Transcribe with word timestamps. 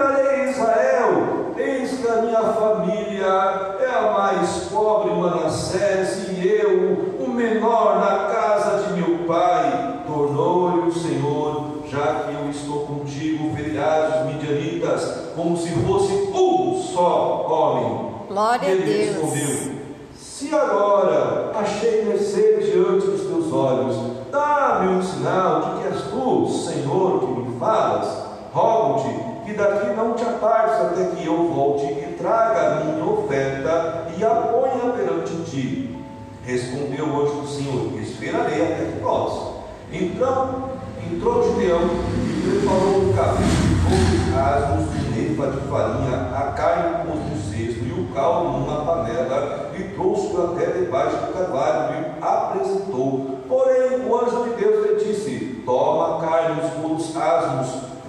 livrarei 0.00 0.50
Israel. 0.50 1.52
Eis 1.56 1.90
que 1.98 2.08
a 2.08 2.22
minha 2.22 2.40
família 2.40 3.76
é 3.80 3.86
a 3.86 4.12
mais 4.12 4.68
pobre 4.72 5.12
Manassés 5.12 6.28
e 6.30 6.48
eu, 6.48 7.16
o 7.20 7.28
menor 7.28 8.00
na 8.00 8.32
casa 8.32 8.84
de 8.84 9.00
meu 9.00 9.26
pai. 9.26 10.00
Tornou-lhe 10.06 10.88
o 10.88 10.92
Senhor, 10.92 11.82
já 11.86 12.24
que 12.24 12.34
eu 12.34 12.50
estou 12.50 12.86
contigo, 12.86 13.54
ferirás 13.54 14.22
os 14.26 14.32
midianitas, 14.32 15.32
como 15.36 15.56
se 15.56 15.68
fosse 15.70 16.12
um 16.12 16.82
só 16.82 17.46
homem. 17.48 18.10
Glória 18.28 18.68
a 18.68 18.70
Ele 18.70 18.82
Deus. 18.82 19.16
respondeu: 19.16 19.72
Se 20.16 20.54
agora 20.54 21.52
achei 21.54 22.04
mercê 22.06 22.58
diante 22.72 23.06
dos 23.06 23.20
teus 23.22 23.52
olhos, 23.52 23.96
dá-me 24.32 24.94
um 24.94 25.02
sinal 25.02 25.60
de 25.60 25.80
que 25.82 25.88
és 25.88 26.02
tu, 26.04 26.48
Senhor, 26.48 27.20
que 27.20 27.26
me 27.26 27.58
falas. 27.58 28.30
Rogo-te 28.52 29.19
que 29.50 29.56
daqui 29.56 29.94
não 29.96 30.14
te 30.14 30.22
apartes 30.22 30.80
até 30.80 31.04
que 31.16 31.26
eu 31.26 31.48
volte 31.48 31.86
e 31.86 32.14
traga 32.16 32.60
a 32.60 32.84
minha 32.84 33.04
oferta 33.04 34.06
e 34.16 34.24
a 34.24 34.30
ponha 34.30 34.92
perante 34.92 35.34
ti. 35.50 35.98
Respondeu 36.44 37.06
o 37.06 37.22
anjo 37.22 37.40
do 37.40 37.48
Senhor: 37.48 38.00
Esperarei 38.00 38.62
até 38.62 38.92
que 38.92 39.00
volte. 39.02 39.60
Então 39.92 40.70
entrou 41.04 41.42
Gideão 41.42 41.80
e 41.82 42.60
preparou 42.60 43.02
um 43.02 43.12
capítulo, 43.12 44.38
asnos 44.38 44.92
de 44.92 45.10
neva 45.10 45.50
de 45.50 45.60
farinha, 45.68 46.30
a 46.32 46.52
carne 46.52 47.04
pôs 47.04 47.18
no 47.18 47.36
cesto 47.50 47.84
e 47.84 47.92
o 47.92 48.14
caldo 48.14 48.58
numa 48.58 48.84
panela, 48.84 49.72
e 49.76 49.82
trouxe-o 49.94 50.52
até 50.52 50.66
debaixo 50.66 51.16
do 51.16 51.32
carvalho 51.32 51.96
e 51.96 52.24
apresentou. 52.24 53.40
Porém, 53.48 54.06
o 54.06 54.16
anjo 54.16 54.44
de 54.44 54.50
Deus 54.62 54.86
lhe 54.86 55.04
disse: 55.04 55.62
Toma 55.66 56.18
a 56.18 56.20
carne 56.20 56.60
e 56.60 56.64
os 56.64 56.70
puros 56.74 57.12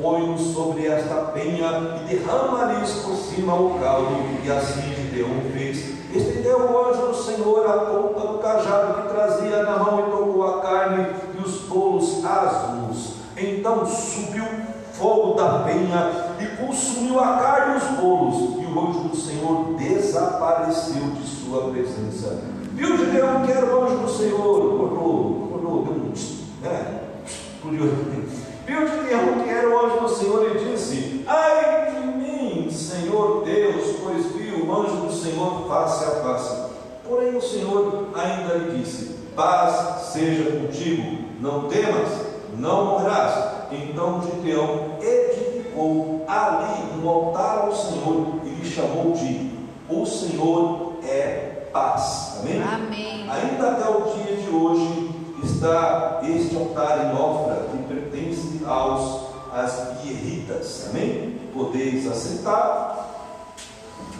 põe-os 0.02 0.54
sobre 0.54 0.88
esta 0.88 1.16
penha 1.34 2.02
e 2.02 2.16
derrama-lhes 2.16 2.92
por 3.04 3.16
cima 3.16 3.56
o 3.56 3.80
caldo. 3.80 4.12
E 4.44 4.52
assim 4.52 4.82
Gideão 4.94 5.30
fez. 5.54 6.02
Estendeu 6.14 6.60
o 6.60 6.90
anjo 6.90 7.08
do 7.08 7.16
Senhor 7.16 7.66
a 7.66 7.86
ponta 7.86 8.28
do 8.28 8.40
cajado 8.40 9.02
que 9.02 9.14
trazia 9.14 9.64
na 9.64 9.78
mão 9.78 10.00
e 10.00 10.12
tocou 10.12 10.48
a 10.48 10.62
carne 10.62 11.08
e 11.38 11.42
os 11.42 11.62
bolos 11.62 12.26
asmos. 12.26 13.14
Então 13.38 13.86
subiu 13.86 14.46
fogo 14.92 15.36
da 15.36 15.60
penha 15.60 16.36
e 16.40 16.46
consumiu 16.58 17.20
a 17.20 17.38
carne 17.38 17.74
e 17.74 17.78
os 17.78 18.02
bolos. 18.02 18.62
E 18.62 18.66
o 18.66 18.90
anjo 18.90 19.00
do 19.08 19.16
Senhor 19.16 19.76
desapareceu 19.78 21.12
de 21.12 21.26
sua 21.26 21.72
presença. 21.72 22.42
Viu 22.74 22.98
Gideão 22.98 23.44
que 23.44 23.52
era 23.52 23.66
o 23.66 23.84
anjo 23.84 23.98
do 23.98 24.10
Senhor? 24.10 24.40
Acordou, 24.40 25.46
acordou, 25.46 25.84
deu 25.86 25.94
um 25.94 26.14
né? 26.62 27.02
Explodiu. 27.26 28.41
Viu 28.66 28.88
Gideão 28.88 29.44
que 29.44 29.50
era 29.50 29.70
o 29.70 29.86
anjo 29.86 30.00
do 30.02 30.10
Senhor 30.10 30.56
e 30.56 30.60
disse: 30.66 31.26
Ai 31.28 31.92
de 31.92 32.08
mim, 32.08 32.70
Senhor 32.70 33.44
Deus, 33.44 33.98
pois 34.04 34.26
vi 34.34 34.52
o 34.62 34.74
anjo 34.74 35.08
do 35.08 35.12
Senhor 35.12 35.68
face 35.68 36.04
a 36.06 36.12
face. 36.22 36.72
Porém 37.08 37.36
o 37.36 37.42
Senhor 37.42 38.10
ainda 38.14 38.56
lhe 38.56 38.78
disse: 38.80 39.16
Paz 39.36 40.12
seja 40.12 40.52
contigo, 40.52 41.26
não 41.40 41.68
temas, 41.68 42.10
não 42.58 42.86
morrerás. 42.86 43.52
Então 43.72 44.22
Gideão 44.22 44.98
edificou 45.02 46.26
ali 46.28 47.02
um 47.02 47.10
altar 47.10 47.60
ao 47.60 47.76
Senhor 47.76 48.42
e 48.44 48.50
lhe 48.50 48.70
chamou 48.70 49.14
de 49.14 49.52
O 49.90 50.06
Senhor 50.06 50.94
é 51.04 51.68
paz. 51.74 52.40
Amém? 52.40 52.62
Amém. 52.62 53.30
Ainda 53.30 53.72
até 53.72 53.90
o 53.90 54.02
dia 54.14 54.36
de 54.36 54.50
hoje 54.50 55.11
está 55.44 56.22
este 56.24 56.56
altar 56.56 57.06
em 57.06 57.20
Ofra 57.20 57.68
que 57.72 57.94
pertence 57.94 58.64
aos 58.66 59.32
as 59.54 60.02
guerritas. 60.04 60.88
Amém? 60.90 61.40
Podeis 61.54 62.10
aceitar. 62.10 63.02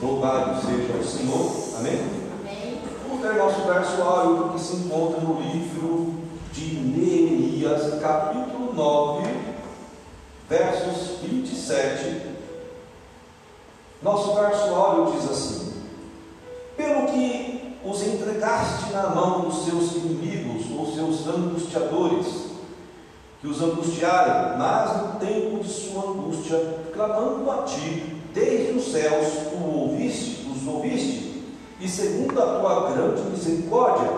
Louvado 0.02 0.60
seja 0.62 0.94
o 0.94 1.04
Senhor. 1.04 1.78
Amém? 1.78 2.02
Amém. 2.42 2.82
Vamos 3.08 3.24
ler 3.24 3.36
nosso 3.36 3.62
verso 3.62 4.02
áureo 4.02 4.50
que 4.50 4.60
se 4.60 4.76
encontra 4.78 5.22
no 5.22 5.40
livro 5.42 6.16
de 6.52 6.76
Neemias, 6.76 8.00
capítulo 8.02 8.74
9, 8.74 9.24
versos 10.50 11.20
27. 11.22 12.32
Nosso 14.02 14.34
verso 14.34 14.74
áureo 14.74 15.14
diz 15.14 15.30
assim: 15.30 15.74
Pelo 16.76 17.06
que 17.06 17.61
os 17.84 18.06
entregaste 18.06 18.92
na 18.92 19.10
mão 19.10 19.42
dos 19.42 19.66
seus 19.66 19.96
inimigos, 19.96 20.66
ou 20.78 20.94
seus 20.94 21.28
angustiadores, 21.28 22.52
que 23.40 23.48
os 23.48 23.62
angustiaram, 23.62 24.58
mas 24.58 25.02
no 25.02 25.20
tempo 25.20 25.64
de 25.64 25.68
sua 25.68 26.12
angústia, 26.12 26.58
clamando 26.94 27.50
a 27.50 27.64
ti, 27.64 28.22
desde 28.34 28.78
os 28.78 28.92
céus, 28.92 29.28
tu 29.50 29.80
ouviste, 29.80 30.48
os 30.48 30.68
ouviste, 30.68 31.44
e 31.80 31.88
segundo 31.88 32.40
a 32.40 32.60
tua 32.60 32.92
grande 32.92 33.22
misericórdia, 33.32 34.12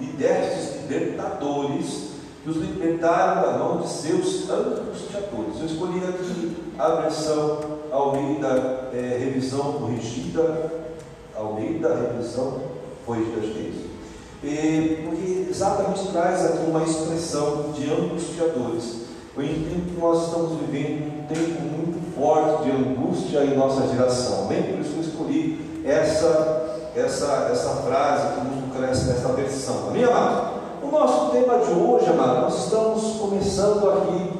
lhe 0.00 0.06
destes 0.12 0.80
libertadores, 0.80 2.10
que 2.42 2.48
os 2.48 2.56
libertaram 2.56 3.42
da 3.42 3.58
mão 3.58 3.82
de 3.82 3.88
seus 3.88 4.48
angustiadores. 4.48 5.60
Eu 5.60 5.66
escolhi 5.66 5.98
aqui 5.98 6.56
a 6.78 6.88
versão 7.02 7.58
Almeida, 7.92 8.88
é, 8.94 9.18
revisão 9.18 9.74
corrigida, 9.74 10.72
Almeida, 11.36 11.94
revisão 11.94 12.69
que 13.06 13.58
é 13.58 13.68
isso. 13.68 13.90
E, 14.42 15.02
porque 15.04 15.50
exatamente 15.50 16.08
traz 16.12 16.44
aqui 16.46 16.64
uma 16.68 16.82
expressão 16.82 17.72
de 17.72 17.90
angustiadores. 17.90 19.00
Eu 19.36 19.44
entendo 19.44 19.94
que 19.94 20.00
nós 20.00 20.26
estamos 20.26 20.58
vivendo 20.60 21.06
um 21.06 21.26
tempo 21.26 21.62
muito 21.62 22.14
forte 22.14 22.64
de 22.64 22.70
angústia 22.70 23.44
em 23.44 23.56
nossa 23.56 23.86
geração. 23.88 24.46
Bem 24.46 24.62
por 24.62 24.80
isso 24.80 24.94
eu 24.96 25.00
escolhi 25.00 25.82
essa, 25.84 26.90
essa, 26.96 27.48
essa 27.50 27.68
frase 27.82 28.34
que 28.34 28.46
nos 28.46 28.76
cresce 28.76 29.06
nessa 29.06 29.28
versão. 29.32 29.88
Amém, 29.88 30.04
amado? 30.04 30.60
O 30.82 30.90
nosso 30.90 31.30
tema 31.30 31.58
de 31.58 31.70
hoje, 31.72 32.06
amado, 32.08 32.40
nós 32.42 32.64
estamos 32.64 33.18
começando 33.18 33.88
aqui 33.90 34.30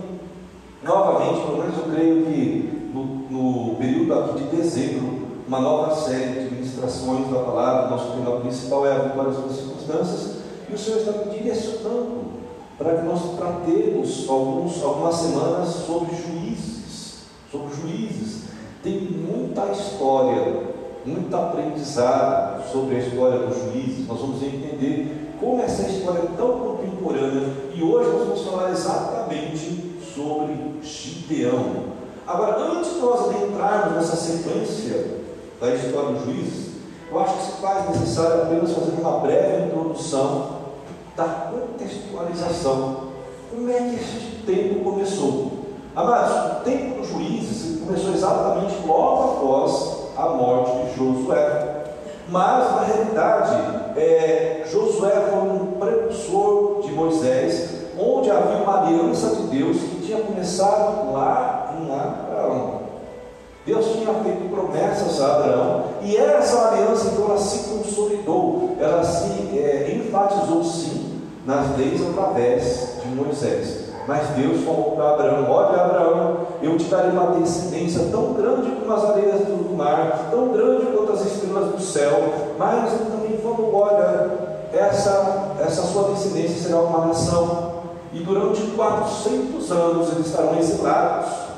novamente, 0.82 1.40
pelo 1.42 1.58
menos 1.58 1.76
eu 1.76 1.94
creio 1.94 2.24
que 2.24 2.90
no, 2.94 3.04
no 3.30 3.76
período 3.76 4.14
aqui 4.14 4.44
de 4.44 4.56
dezembro, 4.56 5.20
uma 5.46 5.60
nova 5.60 5.94
série 5.94 6.48
de 6.48 6.59
ministrações 6.80 7.28
da 7.28 7.40
palavra. 7.40 7.90
Nosso 7.90 8.12
tema 8.12 8.40
principal 8.40 8.86
é 8.86 8.92
a 8.92 8.98
vitória 8.98 9.32
das 9.32 9.56
circunstâncias, 9.56 10.36
e 10.68 10.74
o 10.74 10.78
Senhor 10.78 10.98
está 10.98 11.12
me 11.12 11.38
direcionando 11.38 12.40
para 12.78 12.96
que 12.96 13.02
nós 13.04 13.20
tratemos 13.36 14.26
alguns, 14.28 14.82
algumas 14.82 15.14
semanas 15.16 15.68
sobre 15.68 16.16
juízes, 16.16 17.18
sobre 17.52 17.74
juízes. 17.74 18.44
Tem 18.82 18.98
muita 18.98 19.66
história, 19.66 20.70
muito 21.04 21.36
aprendizado 21.36 22.72
sobre 22.72 22.96
a 22.96 22.98
história 23.00 23.40
dos 23.40 23.58
juízes. 23.58 24.06
Nós 24.08 24.18
vamos 24.18 24.42
entender 24.42 25.34
como 25.38 25.60
essa 25.60 25.82
história 25.82 26.20
é 26.20 26.36
tão 26.36 26.58
contemporânea 26.58 27.48
e 27.74 27.82
hoje 27.82 28.10
nós 28.10 28.28
vamos 28.28 28.42
falar 28.42 28.70
exatamente 28.70 29.98
sobre 30.14 30.56
Gideão. 30.82 31.90
Agora, 32.26 32.58
antes 32.58 32.94
de 32.94 33.00
nós 33.00 33.28
adentrarmos 33.28 33.96
nessa 33.96 34.16
sequência 34.16 35.20
da 35.60 35.74
história 35.74 36.12
dos 36.14 36.24
juízes, 36.24 36.69
eu 37.10 37.18
acho 37.18 37.34
que 37.34 37.44
se 37.44 37.52
faz 37.60 37.88
necessário 37.90 38.42
apenas 38.42 38.72
fazer 38.72 38.92
uma 39.00 39.18
breve 39.18 39.66
introdução 39.66 40.60
da 41.16 41.24
contextualização. 41.24 43.10
Como 43.50 43.68
é 43.68 43.78
que 43.78 43.96
este 43.96 44.42
tempo 44.46 44.84
começou? 44.84 45.50
Amados, 45.94 46.60
o 46.60 46.64
tempo 46.64 47.00
dos 47.00 47.08
juízes 47.08 47.80
começou 47.80 48.14
exatamente 48.14 48.86
logo 48.86 49.32
após 49.32 50.00
a 50.16 50.28
morte 50.28 50.86
de 50.86 50.96
Josué. 50.96 51.84
Mas, 52.28 52.76
na 52.76 52.82
realidade, 52.82 53.56
é, 53.96 54.62
Josué 54.70 55.10
foi 55.30 55.40
um 55.40 55.72
precursor 55.80 56.82
de 56.82 56.92
Moisés, 56.92 57.70
onde 57.98 58.30
havia 58.30 58.62
uma 58.62 58.86
aliança 58.86 59.34
de 59.34 59.58
Deus 59.58 59.78
que 59.78 60.06
tinha 60.06 60.20
começado 60.20 61.12
lá. 61.12 61.49
Deus 63.70 63.86
tinha 63.86 64.12
feito 64.14 64.50
promessas 64.52 65.20
a 65.20 65.36
Abraão 65.36 65.84
e 66.02 66.16
essa 66.16 66.70
aliança 66.70 67.10
então 67.12 67.26
ela 67.26 67.38
se 67.38 67.68
consolidou, 67.68 68.76
ela 68.80 69.04
se 69.04 69.56
é, 69.56 69.94
enfatizou 69.96 70.64
sim 70.64 71.20
nas 71.46 71.76
leis 71.78 72.00
através 72.10 72.96
de 73.00 73.14
Moisés. 73.14 73.90
Mas 74.08 74.26
Deus 74.30 74.64
falou 74.64 74.96
para 74.96 75.10
Abraão: 75.10 75.48
Olha, 75.48 75.84
Abraão, 75.84 76.36
eu 76.60 76.76
te 76.76 76.86
darei 76.86 77.10
uma 77.10 77.38
descendência 77.38 78.08
tão 78.10 78.32
grande 78.32 78.72
como 78.72 78.92
as 78.92 79.04
areias 79.04 79.40
do 79.42 79.76
mar, 79.76 80.30
tão 80.32 80.48
grande 80.48 80.86
quanto 80.86 81.12
as 81.12 81.26
estrelas 81.26 81.70
do 81.70 81.80
céu. 81.80 82.32
Mas 82.58 82.92
ele 82.92 83.10
também 83.10 83.38
falou: 83.38 83.72
Olha, 83.72 84.30
essa, 84.72 85.54
essa 85.60 85.82
sua 85.82 86.10
descendência 86.10 86.60
será 86.60 86.80
uma 86.80 87.06
nação, 87.06 87.72
e 88.12 88.18
durante 88.18 88.62
400 88.62 89.70
anos 89.70 90.12
eles 90.12 90.26
estarão 90.26 90.58
exilados. 90.58 91.49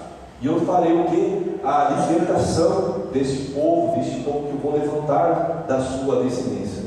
E 0.43 0.47
eu 0.47 0.61
farei 0.62 0.93
o 0.93 1.05
que? 1.05 1.61
A 1.62 2.06
libertação 2.11 3.03
deste 3.12 3.53
povo, 3.53 3.94
deste 3.94 4.21
povo 4.23 4.49
que 4.49 4.55
eu 4.55 4.59
vou 4.59 4.73
levantar 4.73 5.65
da 5.69 5.81
sua 5.81 6.25
descendência. 6.25 6.83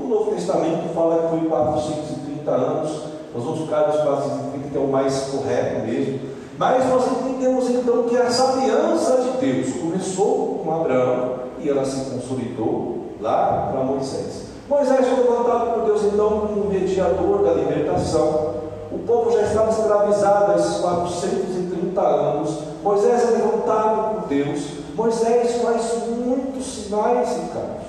O 0.00 0.08
Novo 0.08 0.30
Testamento 0.30 0.88
fala 0.94 1.24
que 1.24 1.38
foi 1.38 1.48
430 1.48 2.50
anos, 2.50 2.90
nós 3.34 3.44
vamos 3.44 3.60
ficar 3.60 3.88
nos 3.88 3.96
430, 3.96 4.68
que 4.70 4.76
é 4.76 4.80
o 4.80 4.88
mais 4.88 5.28
correto 5.30 5.86
mesmo. 5.86 6.20
Mas 6.56 6.88
nós 6.88 7.04
entendemos 7.10 7.68
então 7.68 8.04
que 8.04 8.16
essa 8.16 8.52
aliança 8.52 9.20
de 9.20 9.46
Deus 9.46 9.76
começou 9.76 10.62
com 10.64 10.74
Abraão 10.74 11.34
e 11.60 11.68
ela 11.68 11.84
se 11.84 12.10
consolidou 12.10 13.08
lá 13.20 13.70
para 13.70 13.82
Moisés. 13.82 14.44
Moisés 14.66 15.06
foi 15.06 15.24
levantado 15.24 15.74
por 15.74 15.84
Deus 15.84 16.04
então 16.04 16.48
como 16.48 16.70
mediador 16.70 17.44
da 17.44 17.52
libertação. 17.52 18.54
O 18.94 18.98
povo 19.00 19.32
já 19.32 19.42
estava 19.42 19.70
escravizado 19.70 20.52
há 20.52 20.54
esses 20.54 20.76
430 20.76 22.00
anos. 22.00 22.58
Moisés 22.80 23.22
é 23.22 23.30
levantado 23.32 24.14
por 24.14 24.28
Deus. 24.28 24.60
Moisés 24.94 25.56
faz 25.56 25.94
muitos 26.08 26.64
sinais, 26.64 27.28
Ricardo, 27.30 27.80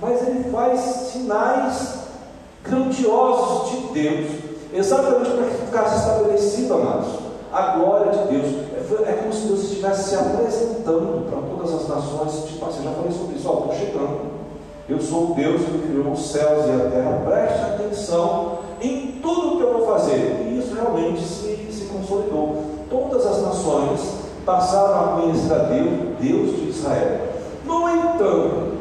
mas 0.00 0.22
ele 0.22 0.44
faz 0.52 0.80
sinais 0.80 1.94
grandiosos 2.62 3.70
de 3.70 3.76
Deus, 3.88 4.30
exatamente 4.72 5.30
para 5.30 5.46
que 5.46 5.66
ficasse 5.66 5.96
estabelecido, 5.96 6.74
amados, 6.74 7.08
a 7.52 7.76
glória 7.78 8.12
de 8.12 8.28
Deus. 8.28 8.54
É, 8.72 9.10
é 9.10 9.12
como 9.14 9.32
se 9.32 9.48
Deus 9.48 9.64
estivesse 9.64 10.10
se 10.10 10.14
apresentando 10.14 11.28
para 11.28 11.40
todas 11.40 11.74
as 11.74 11.88
nações, 11.88 12.44
tipo 12.44 12.64
assim, 12.64 12.84
já 12.84 12.90
falei 12.92 13.10
sobre 13.10 13.36
isso, 13.36 13.48
ó, 13.48 13.58
estou 13.58 13.74
chegando. 13.74 14.32
Eu 14.88 15.00
sou 15.00 15.32
o 15.32 15.34
Deus 15.34 15.60
que 15.62 15.88
criou 15.88 16.12
os 16.12 16.30
céus 16.30 16.66
e 16.66 16.70
a 16.70 16.90
terra, 16.90 17.22
preste 17.24 17.60
atenção 17.60 18.61
em 18.82 19.20
tudo 19.22 19.56
que 19.56 19.62
eu 19.62 19.72
vou 19.72 19.86
fazer. 19.86 20.48
E 20.48 20.58
isso 20.58 20.74
realmente 20.74 21.22
se, 21.22 21.68
se 21.70 21.84
consolidou. 21.86 22.64
Todas 22.90 23.24
as 23.26 23.42
nações 23.42 24.00
passaram 24.44 25.00
a 25.00 25.20
conhecer 25.20 25.52
a 25.52 25.58
Deus, 25.58 26.18
Deus 26.20 26.56
de 26.56 26.68
Israel. 26.70 27.20
No 27.64 27.88
entanto, 27.88 28.72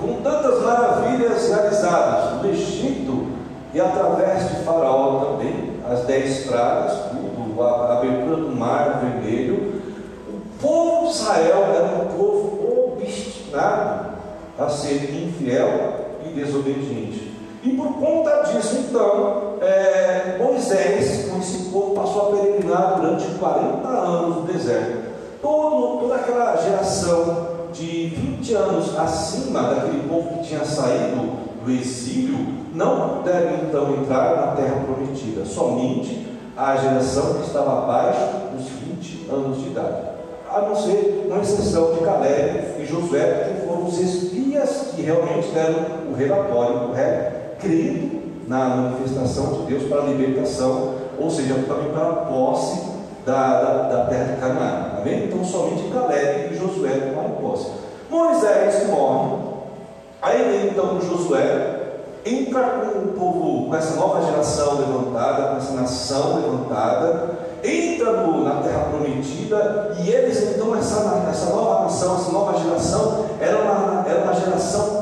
com 0.00 0.22
tantas 0.22 0.62
maravilhas 0.62 1.48
realizadas 1.48 2.42
no 2.42 2.48
Egito 2.48 3.26
e 3.74 3.80
através 3.80 4.48
de 4.48 4.64
Faraó 4.64 5.26
também, 5.26 5.74
as 5.88 6.00
dez 6.06 6.46
pragas, 6.46 7.10
tudo, 7.10 7.62
a 7.62 7.98
abertura 7.98 8.36
do 8.36 8.56
mar 8.56 9.00
vermelho, 9.00 9.82
o 10.28 10.60
povo 10.60 11.06
de 11.06 11.12
Israel 11.12 11.64
era 11.74 12.02
um 12.02 12.16
povo 12.16 12.96
obstinado 12.96 14.10
a 14.58 14.68
ser 14.68 15.14
infiel 15.14 16.18
e 16.24 16.28
desobediente. 16.30 17.29
E 17.62 17.70
por 17.70 17.92
conta 17.94 18.42
disso, 18.44 18.86
então, 18.88 19.56
é, 19.60 20.38
Moisés, 20.38 21.28
com 21.28 21.38
esse 21.38 21.70
povo, 21.70 21.94
passou 21.94 22.28
a 22.28 22.36
peregrinar 22.36 22.98
durante 22.98 23.26
40 23.38 23.86
anos 23.86 24.36
no 24.36 24.42
deserto. 24.42 25.10
Todo, 25.42 26.00
toda 26.00 26.14
aquela 26.16 26.56
geração 26.56 27.48
de 27.72 28.06
20 28.06 28.54
anos 28.54 28.98
acima 28.98 29.62
daquele 29.62 30.08
povo 30.08 30.38
que 30.38 30.48
tinha 30.48 30.64
saído 30.64 31.32
do 31.64 31.70
exílio, 31.70 32.38
não 32.74 33.18
puderam 33.18 33.56
então 33.68 33.94
entrar 33.94 34.36
na 34.36 34.56
terra 34.56 34.82
prometida. 34.86 35.44
Somente 35.44 36.26
a 36.56 36.76
geração 36.76 37.34
que 37.34 37.46
estava 37.46 37.82
abaixo 37.82 38.26
dos 38.54 38.68
20 38.68 39.30
anos 39.30 39.62
de 39.62 39.68
idade. 39.68 40.10
A 40.50 40.62
não 40.62 40.74
ser 40.74 41.26
uma 41.26 41.40
exceção 41.40 41.94
de 41.94 42.00
Caleb 42.00 42.80
e 42.80 42.86
Josué, 42.86 43.54
que 43.54 43.66
foram 43.66 43.86
os 43.86 43.98
espias 43.98 44.92
que 44.94 45.02
realmente 45.02 45.48
deram 45.52 46.10
o 46.10 46.14
relatório 46.14 46.88
correto, 46.88 47.39
crendo 47.60 48.20
na 48.46 48.68
manifestação 48.68 49.52
de 49.52 49.72
Deus 49.72 49.84
para 49.84 50.02
a 50.02 50.06
libertação, 50.06 50.94
ou 51.18 51.30
seja, 51.30 51.54
também 51.54 51.92
para 51.92 52.08
a 52.08 52.12
posse 52.12 52.80
da, 53.24 53.60
da, 53.60 53.82
da 53.88 54.04
terra 54.06 54.34
de 54.34 54.40
Canaã. 54.40 54.98
Amém? 55.00 55.24
Então 55.24 55.44
somente 55.44 55.88
Caleb 55.92 56.52
e 56.52 56.58
Josué 56.58 56.90
tomaram 56.90 57.30
posse. 57.40 57.70
Moisés 58.10 58.88
morre. 58.88 59.50
Aí 60.20 60.42
vem 60.42 60.70
então 60.70 61.00
Josué, 61.00 61.80
entra 62.24 62.62
com 62.62 62.98
o 62.98 63.12
povo, 63.12 63.68
com 63.68 63.76
essa 63.76 63.94
nova 63.96 64.26
geração 64.26 64.78
levantada, 64.78 65.50
com 65.50 65.56
essa 65.56 65.72
nação 65.72 66.36
levantada, 66.36 67.30
entra 67.62 68.12
no, 68.12 68.44
na 68.44 68.62
terra 68.62 68.88
prometida, 68.90 69.96
e 69.98 70.10
eles 70.10 70.56
então, 70.56 70.74
essa, 70.76 71.26
essa 71.30 71.54
nova 71.54 71.84
nação, 71.84 72.16
essa 72.16 72.32
nova 72.32 72.58
geração, 72.58 73.26
era 73.40 73.58
uma, 73.58 74.04
era 74.08 74.24
uma 74.24 74.34
geração 74.34 74.99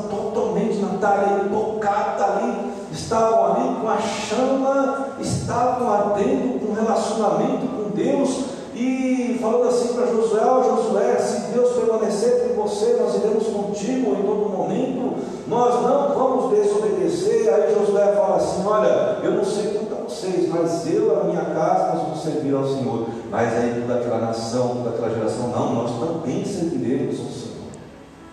totalmente 0.99 1.49
natária, 1.49 1.49
tocada 1.49 2.25
ali, 2.25 2.71
estavam 2.91 3.45
ali 3.45 3.75
com 3.81 3.89
a 3.89 3.97
chama, 3.97 5.07
estavam 5.19 5.91
ardendo 5.91 6.59
com 6.59 6.73
relacionamento 6.73 7.67
com 7.67 7.89
Deus, 7.91 8.59
e 8.75 9.37
falando 9.41 9.67
assim 9.67 9.93
para 9.93 10.05
Josué, 10.07 10.41
oh, 10.45 10.63
Josué, 10.63 11.15
se 11.17 11.51
Deus 11.51 11.71
permanecer 11.73 12.47
com 12.47 12.61
você, 12.61 12.97
nós 12.99 13.15
iremos 13.15 13.47
contigo 13.47 14.11
em 14.11 14.23
todo 14.23 14.49
momento, 14.49 15.15
nós 15.47 15.81
não 15.81 16.15
vamos 16.15 16.51
desobedecer. 16.55 17.51
Aí 17.53 17.73
Josué 17.73 18.13
fala 18.13 18.37
assim: 18.37 18.65
Olha, 18.65 19.17
eu 19.23 19.31
não 19.31 19.43
sei 19.43 19.73
quanto 19.73 19.95
a 19.95 20.07
vocês, 20.07 20.47
mas 20.47 20.87
eu 20.87 21.07
e 21.07 21.19
a 21.19 21.23
minha 21.23 21.45
casa 21.45 21.93
nós 21.93 22.03
vamos 22.03 22.21
servir 22.21 22.55
ao 22.55 22.65
Senhor. 22.65 23.07
Mas 23.29 23.53
aí 23.53 23.81
toda 23.81 23.99
aquela 23.99 24.19
nação, 24.19 24.75
toda 24.77 24.89
aquela 24.91 25.09
geração, 25.09 25.47
não, 25.49 25.73
nós 25.73 25.91
também 25.99 26.45
serviremos 26.45 27.19
ao 27.19 27.25
Senhor. 27.25 27.49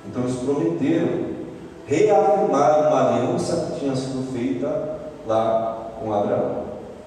Então 0.07 0.23
eles 0.23 0.37
prometeram 0.37 1.26
reafirmar 1.87 2.89
uma 2.89 3.17
aliança 3.17 3.73
que 3.73 3.81
tinha 3.81 3.95
sido 3.95 4.33
feita 4.33 4.99
lá 5.27 5.91
com 5.99 6.13
Abraão. 6.13 6.67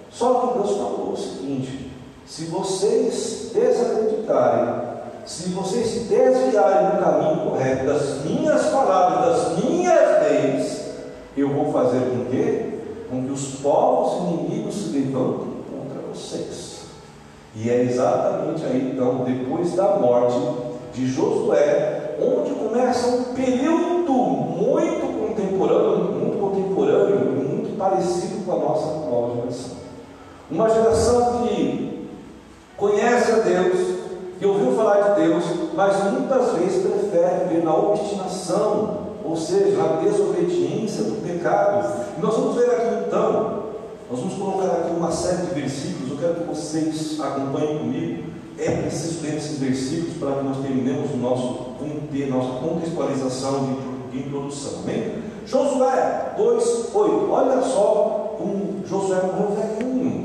Só 0.10 0.34
que 0.34 0.58
Deus 0.58 0.78
falou 0.78 1.14
o 1.14 1.18
seguinte: 1.18 1.92
se 2.26 2.46
vocês 2.46 3.52
desacreditarem, 3.54 4.90
se 5.26 5.50
vocês 5.50 5.88
se 5.88 6.00
desviarem 6.06 6.92
do 6.92 7.04
caminho 7.04 7.50
correto 7.50 7.86
das 7.86 8.24
minhas 8.24 8.66
palavras, 8.68 9.26
das 9.26 9.64
minhas 9.64 10.24
leis, 10.24 10.90
eu 11.38 11.50
vou 11.50 11.72
fazer 11.72 12.00
com 12.00 12.26
que? 12.26 12.80
Com 13.10 13.26
que 13.26 13.32
os 13.32 13.56
povos 13.56 14.28
inimigos 14.28 14.76
se 14.76 14.90
levantem 14.90 15.54
contra 15.70 16.02
vocês. 16.14 16.80
E 17.56 17.70
é 17.70 17.84
exatamente 17.84 18.64
aí 18.64 18.92
então, 18.94 19.24
depois 19.26 19.74
da 19.74 19.98
morte 19.98 20.40
de 20.94 21.08
Josué, 21.08 22.16
onde 22.22 22.52
começa 22.52 23.08
um 23.08 23.24
período 23.34 24.14
muito 24.14 25.20
contemporâneo, 25.20 26.14
muito 26.14 26.40
contemporâneo, 26.40 27.20
muito 27.32 27.78
parecido 27.78 28.46
com 28.46 28.52
a 28.52 28.60
nossa 28.60 28.88
atual 28.98 29.36
geração. 29.36 29.78
Uma 30.52 30.70
geração 30.70 31.44
que 31.44 32.10
conhece 32.76 33.32
a 33.32 33.36
Deus, 33.36 34.00
que 34.40 34.46
ouviu 34.46 34.72
falar 34.72 35.10
de 35.10 35.22
Deus, 35.22 35.44
mas 35.76 36.12
muitas 36.12 36.54
vezes 36.54 36.82
prefere 36.82 37.46
viver 37.48 37.64
na 37.64 37.76
obstinação, 37.76 39.10
ou 39.24 39.36
seja, 39.36 39.78
na 39.78 40.02
desobediência 40.02 41.04
do 41.04 41.22
pecado. 41.22 42.06
E 42.18 42.22
nós 42.22 42.36
vamos 42.36 42.56
ver 42.56 42.72
aqui 42.72 43.06
então, 43.08 43.64
nós 44.10 44.20
vamos 44.20 44.34
colocar 44.36 44.76
aqui 44.78 44.92
uma 44.92 45.12
série 45.12 45.48
de 45.48 45.54
versículos, 45.54 46.12
eu 46.12 46.18
quero 46.18 46.36
que 46.36 46.44
vocês 46.48 47.20
acompanhem 47.20 47.78
comigo. 47.78 48.30
É 48.58 48.72
preciso 48.72 49.24
ler 49.24 49.38
esses 49.38 49.58
versículos 49.58 50.18
para 50.18 50.34
que 50.34 50.44
nós 50.44 50.58
terminemos 50.58 51.12
o 51.12 51.18
nosso, 51.18 51.76
nossa 52.30 52.60
contextualização 52.60 53.78
de, 54.12 54.20
introdução. 54.20 54.82
Amém? 54.84 55.14
Josué 55.46 56.34
2, 56.36 56.94
8. 56.94 57.32
Olha 57.32 57.62
só 57.62 58.36
como 58.38 58.84
Josué 58.86 59.22
morreu 59.22 59.56
velhinho, 59.56 60.19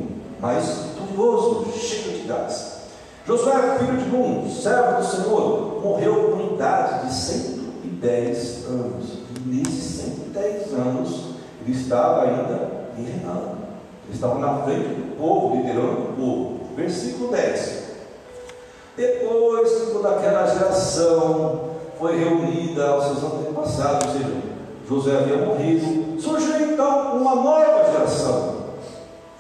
mas 0.44 0.90
vitorioso, 0.98 1.72
cheio 1.72 2.18
de 2.18 2.26
graça. 2.26 2.82
Josué, 3.26 3.78
filho 3.78 3.96
de 3.96 4.10
Num, 4.10 4.50
servo 4.50 5.00
do 5.00 5.06
Senhor, 5.06 5.80
morreu 5.82 6.36
com 6.36 6.54
idade 6.54 7.06
de 7.06 7.14
110 7.14 8.66
anos. 8.66 9.06
E 9.34 9.48
nesses 9.48 10.02
110 10.02 10.74
anos, 10.74 11.20
ele 11.62 11.74
estava 11.74 12.24
ainda 12.24 12.88
reinando. 12.94 13.56
Ele 14.04 14.12
estava 14.12 14.38
na 14.38 14.62
frente 14.64 14.88
do 14.88 15.16
povo, 15.16 15.56
liderando 15.56 16.10
o 16.10 16.12
povo. 16.14 16.60
Versículo 16.76 17.30
10. 17.30 17.84
Depois 18.98 19.72
que 19.72 19.92
toda 19.92 20.10
aquela 20.10 20.46
geração 20.46 21.70
foi 21.98 22.18
reunida 22.18 22.90
aos 22.90 23.04
seus 23.04 23.24
antepassados, 23.24 24.08
ou 24.08 24.12
seja, 24.12 24.42
José 24.86 25.16
havia 25.16 25.38
morrido, 25.38 26.20
surgiu 26.20 26.72
então 26.72 27.16
uma 27.16 27.34
nova 27.34 27.90
geração. 27.90 28.56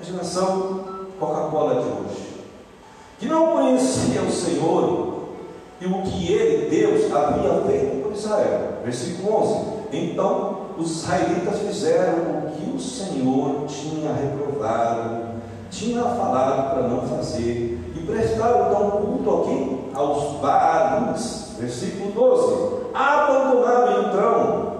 A 0.00 0.02
geração 0.02 0.93
Coca-Cola 1.24 1.74
de 1.74 1.88
hoje, 1.88 2.44
que 3.18 3.26
não 3.26 3.48
conhecia 3.48 4.20
o 4.22 4.30
Senhor 4.30 5.14
e 5.80 5.86
o 5.86 6.02
que 6.02 6.32
ele, 6.32 6.68
Deus, 6.68 7.12
havia 7.12 7.62
feito 7.66 8.02
por 8.02 8.12
Israel. 8.12 8.78
Versículo 8.84 9.42
11: 9.42 9.64
Então 9.92 10.56
os 10.78 11.02
israelitas 11.02 11.58
fizeram 11.60 12.12
o 12.12 12.50
que 12.52 12.76
o 12.76 12.80
Senhor 12.80 13.66
tinha 13.66 14.12
reprovado, 14.12 15.40
tinha 15.70 16.02
falado 16.02 16.74
para 16.74 16.88
não 16.88 17.02
fazer, 17.02 17.78
e 17.94 18.06
prestaram 18.06 18.68
então 18.68 18.90
culto 18.90 19.42
aqui 19.42 19.90
aos 19.94 20.40
Baalis. 20.40 21.52
Versículo 21.58 22.12
12: 22.12 22.84
Abandonaram 22.92 24.02
então 24.02 24.74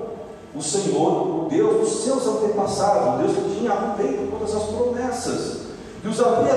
o 0.54 0.62
Senhor, 0.62 1.44
o 1.44 1.48
Deus 1.48 1.80
dos 1.80 2.04
seus 2.04 2.26
antepassados, 2.26 3.14
o 3.14 3.18
Deus 3.18 3.32
que 3.32 3.58
tinha 3.58 3.72
feito 3.96 4.30
todas 4.30 4.54
as 4.54 4.62
promessas 4.64 5.63
e 6.04 6.08
os 6.08 6.16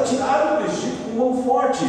tirado 0.09 0.57
do 0.57 0.65
Egito 0.65 1.09
com 1.09 1.17
mão 1.17 1.43
forte. 1.43 1.85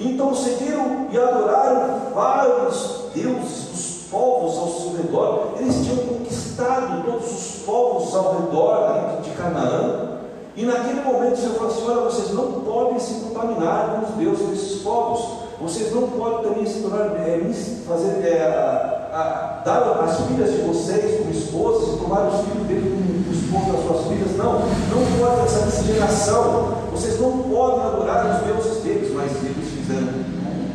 Então 0.00 0.34
seguiram 0.34 1.08
e 1.10 1.18
adoraram 1.18 2.12
vários 2.14 3.02
deuses 3.14 3.68
dos 3.70 4.08
povos 4.10 4.58
ao 4.58 4.68
seu 4.68 4.96
redor. 4.96 5.54
Eles 5.60 5.76
tinham 5.84 5.98
conquistado 5.98 7.04
todos 7.04 7.30
os 7.30 7.62
povos 7.64 8.14
ao 8.14 8.40
redor 8.40 9.20
de 9.22 9.30
Canaã. 9.30 10.08
E 10.56 10.64
naquele 10.64 11.02
momento 11.02 11.36
Senhor 11.36 11.54
falou 11.54 11.72
assim: 11.72 11.84
olha, 11.88 12.00
vocês 12.00 12.30
não 12.32 12.52
podem 12.62 12.98
se 12.98 13.14
contaminar 13.14 13.90
com 13.90 14.06
os 14.06 14.14
deuses 14.16 14.48
desses 14.48 14.82
povos. 14.82 15.42
Vocês 15.60 15.94
não 15.94 16.08
podem 16.08 16.50
também 16.50 16.66
se 16.66 16.80
tornar, 16.80 17.14
é, 17.20 17.38
fazer, 17.86 18.26
é, 18.26 18.42
a, 18.42 19.16
a, 19.16 19.62
dar 19.64 20.04
as 20.04 20.20
filhas 20.26 20.50
de 20.50 20.62
vocês 20.62 21.18
como 21.18 21.30
esposas 21.30 21.94
e 21.94 21.98
tomar 21.98 22.26
os 22.26 22.40
filhos 22.40 22.66
dele 22.66 22.90
como 22.90 23.32
esposos 23.32 23.72
das 23.72 23.86
suas 23.86 24.08
filhas. 24.08 24.36
Não, 24.36 24.54
não 24.54 25.18
pode 25.20 25.46
essa 25.46 25.66
miscigenação. 25.66 26.81
Vocês 26.92 27.20
não 27.20 27.38
podem 27.38 27.86
adorar 27.86 28.36
os 28.36 28.46
deuses 28.46 28.82
deles, 28.82 29.12
mas 29.14 29.32
eles 29.42 29.68
fizeram 29.70 30.12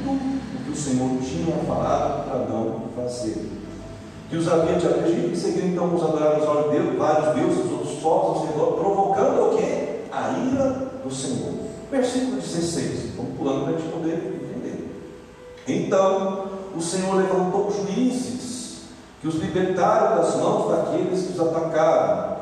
tudo 0.03 0.39
o 0.55 0.63
que 0.65 0.71
o 0.71 0.75
Senhor 0.75 1.09
tinha 1.21 1.55
falado 1.65 2.25
para 2.25 2.39
não 2.39 2.81
fazer. 2.95 3.49
Que 4.29 4.35
os 4.35 4.47
havia 4.47 4.75
de 4.75 4.87
agir 4.87 5.31
e 5.31 5.35
seguiram 5.35 5.67
então 5.69 5.95
os 5.95 6.03
adorar 6.03 6.37
os 6.37 6.71
Deus, 6.71 6.97
vários 6.97 7.35
deuses, 7.35 7.71
outros 7.71 7.93
povos 7.99 8.41
ao 8.41 8.47
Senhor, 8.47 8.73
provocando 8.73 9.53
o 9.53 9.57
quê? 9.57 10.01
A 10.11 10.31
ira 10.51 10.91
do 11.03 11.13
Senhor. 11.13 11.53
Versículo 11.89 12.41
16. 12.41 13.15
Vamos 13.15 13.37
pulando 13.37 13.63
para 13.63 13.75
a 13.75 13.79
gente 13.79 13.89
poder 13.93 14.37
então 15.67 16.45
o 16.75 16.81
Senhor 16.81 17.15
levantou 17.15 17.69
juízes 17.71 18.83
que 19.19 19.27
os 19.27 19.35
libertaram 19.35 20.17
das 20.17 20.35
mãos 20.37 20.71
daqueles 20.71 21.25
que 21.25 21.33
os 21.33 21.39
atacaram. 21.39 22.37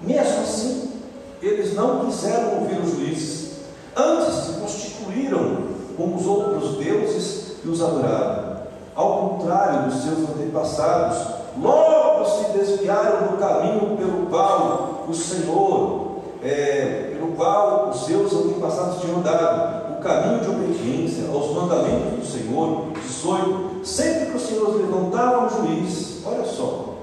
Mesmo 0.00 0.40
assim, 0.42 0.95
eles 1.42 1.74
não 1.74 2.06
quiseram 2.06 2.60
ouvir 2.60 2.78
os 2.80 2.92
juízes, 2.92 3.50
antes 3.96 4.34
se 4.34 4.52
constituíram 4.60 5.66
como 5.96 6.16
os 6.16 6.26
outros 6.26 6.76
deuses 6.76 7.56
que 7.62 7.68
os 7.68 7.82
adoraram. 7.82 8.56
Ao 8.94 9.28
contrário 9.28 9.90
dos 9.90 10.02
seus 10.02 10.30
antepassados, 10.30 11.18
logo 11.60 12.24
se 12.24 12.58
desviaram 12.58 13.28
do 13.28 13.38
caminho 13.38 13.96
pelo 13.96 14.26
qual 14.26 15.04
o 15.08 15.14
Senhor, 15.14 16.20
é, 16.42 17.10
pelo 17.12 17.32
qual 17.32 17.90
os 17.90 18.06
seus 18.06 18.32
antepassados 18.32 19.00
tinham 19.00 19.20
dado 19.20 19.76
caminho 20.06 20.40
de 20.40 20.48
obediência 20.48 21.28
aos 21.32 21.52
mandamentos 21.52 22.18
do 22.18 22.26
Senhor, 22.26 22.92
18, 22.94 23.80
sempre 23.84 24.26
que 24.26 24.36
o 24.36 24.40
Senhor 24.40 24.76
levantava 24.76 25.46
um 25.46 25.66
juiz, 25.66 26.22
olha 26.24 26.44
só, 26.44 26.94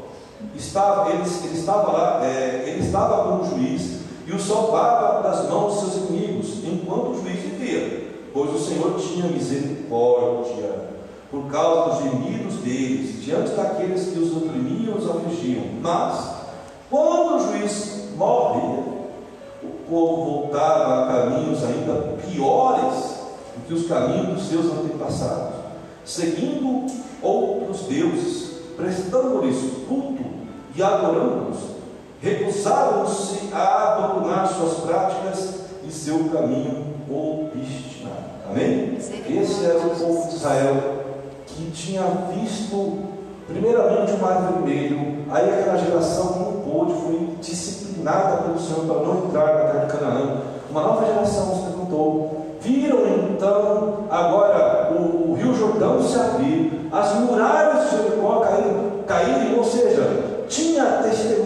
estava, 0.55 1.09
ele, 1.09 1.23
ele 1.43 1.59
estava 1.59 1.91
lá, 1.91 2.25
é, 2.25 2.63
ele 2.67 2.85
estava 2.85 3.23
como 3.23 3.49
juiz 3.49 3.92
e 4.25 4.31
o 4.31 4.39
salvava 4.39 5.21
das 5.21 5.49
mãos 5.49 5.73
de 5.73 5.79
seus 5.79 6.09
inimigos, 6.09 6.63
enquanto 6.63 7.11
o 7.11 7.21
juiz 7.21 7.39
vivia, 7.39 8.13
pois 8.33 8.53
o 8.53 8.59
Senhor 8.59 8.95
tinha 8.99 9.27
misericórdia 9.27 10.93
por 11.29 11.45
causa 11.45 11.95
dos 11.95 12.03
gemidos 12.03 12.55
deles, 12.57 13.23
diante 13.23 13.51
daqueles 13.51 14.09
que 14.09 14.19
os 14.19 14.37
oprimiam 14.37 14.95
e 14.95 14.97
os 14.99 15.09
afligiam. 15.09 15.63
Mas, 15.81 16.29
quando 16.91 17.35
o 17.35 17.39
juiz 17.39 18.09
morria, 18.15 18.83
o 19.63 19.89
povo 19.89 20.25
voltava 20.25 21.03
a 21.03 21.07
caminhos 21.07 21.63
ainda 21.63 22.17
piores 22.23 23.17
do 23.55 23.67
que 23.67 23.73
os 23.73 23.87
caminhos 23.87 24.41
dos 24.41 24.47
seus 24.47 24.65
antepassados, 24.65 25.55
seguindo 26.05 26.85
outros 27.21 27.81
deuses, 27.87 28.59
prestando-lhes 28.77 29.57
culto 29.87 30.23
e 30.75 30.83
adorando-os, 30.83 31.72
recusavam-se 32.23 33.53
a 33.53 33.93
abandonar 33.93 34.47
suas 34.47 34.75
práticas 34.75 35.55
e 35.85 35.91
seu 35.91 36.29
caminho 36.29 36.85
obstinado. 37.09 38.23
Amém? 38.49 38.97
Esse 38.97 39.65
era 39.65 39.79
o 39.79 39.89
povo 39.89 40.29
de 40.29 40.35
Israel 40.35 40.75
que 41.45 41.69
tinha 41.71 42.03
visto, 42.33 42.99
primeiramente, 43.45 44.13
o 44.13 44.19
mar 44.19 44.53
vermelho, 44.53 45.25
aí 45.29 45.49
aquela 45.49 45.77
geração 45.77 46.25
não 46.39 46.61
pôde, 46.61 46.93
foi 47.01 47.29
disciplinada 47.41 48.43
pelo 48.43 48.59
Senhor 48.59 48.85
para 48.85 49.05
não 49.05 49.25
entrar 49.25 49.45
na 49.45 49.71
terra 49.71 49.85
de 49.85 49.97
Canaã. 49.97 50.37
Uma 50.71 50.81
nova 50.81 51.05
geração 51.05 51.55
se 51.55 51.65
levantou. 51.69 52.57
Viram 52.61 52.99
então 53.29 54.05
agora 54.09 54.93
o, 54.93 55.31
o 55.31 55.35
rio 55.35 55.53
Jordão 55.53 56.01
se 56.01 56.17
abrir, 56.17 56.87
as 56.89 57.15
muralhas 57.15 57.89
de 57.89 57.97
Jericó 57.97 58.39
caírem, 58.39 59.03
caírem, 59.05 59.57
ou 59.57 59.65
seja, 59.65 60.45
tinha 60.47 60.85
testemunho 61.03 61.42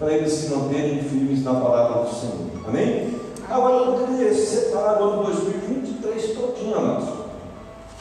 para 0.00 0.14
eles 0.14 0.32
se 0.32 0.48
manterem 0.48 1.02
firmes 1.02 1.44
na 1.44 1.52
palavra 1.52 2.04
do 2.04 2.14
Senhor. 2.14 2.66
Amém? 2.66 3.20
Agora 3.50 3.74
eu 3.84 3.92
poderia 3.92 4.34
separar 4.34 4.98
o 4.98 5.04
ano 5.04 5.24
2023 5.24 6.38
todinho, 6.38 6.78
amados, 6.78 7.08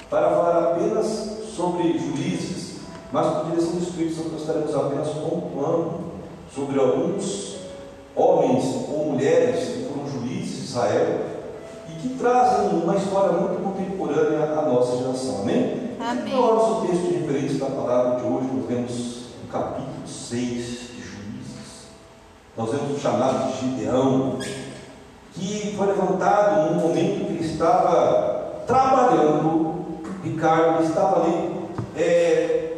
para 0.10 0.30
falar 0.30 0.64
apenas 0.72 1.06
sobre 1.54 2.00
juízes, 2.00 2.78
mas 3.12 3.28
do 3.28 3.80
Espírito 3.84 4.16
Santo 4.16 4.30
nós 4.30 4.42
estaremos 4.42 4.74
apenas 4.74 5.10
pontuando 5.10 5.96
sobre 6.56 6.80
alguns 6.80 7.58
homens 8.16 8.64
ou 8.88 9.12
mulheres 9.12 9.68
que 9.68 9.90
foram 9.90 10.10
juízes 10.10 10.58
de 10.58 10.66
Israel 10.66 11.20
e 11.90 12.02
que 12.02 12.16
trazem 12.18 12.70
uma 12.82 12.96
história 12.96 13.34
muito 13.34 13.62
contemporânea 13.62 14.58
à 14.58 14.62
nossa 14.62 14.98
geração. 14.98 15.42
Amém? 15.42 15.90
Amém. 16.00 16.24
Então, 16.28 16.40
o 16.40 16.56
nosso 16.56 16.88
texto 16.88 17.08
de 17.08 17.18
referência 17.18 17.60
da 17.60 17.66
palavra 17.66 18.22
de 18.22 18.26
hoje, 18.26 18.48
nós 18.54 18.66
vemos 18.68 19.18
o 19.44 19.52
capítulo 19.52 20.08
6 20.08 20.40
de 20.40 20.62
Juízes. 20.62 20.89
Nós 22.60 22.72
vemos 22.72 22.98
o 22.98 23.00
chamado 23.00 23.54
de 23.54 23.58
Gideão, 23.58 24.38
que 25.32 25.78
foi 25.78 25.88
levantado 25.88 26.74
num 26.74 26.82
momento 26.82 27.26
que 27.26 27.34
ele 27.36 27.46
estava 27.46 28.64
trabalhando, 28.68 29.76
Ricardo 30.22 30.84
estava 30.84 31.24
ali 31.24 31.70
é, 31.96 32.74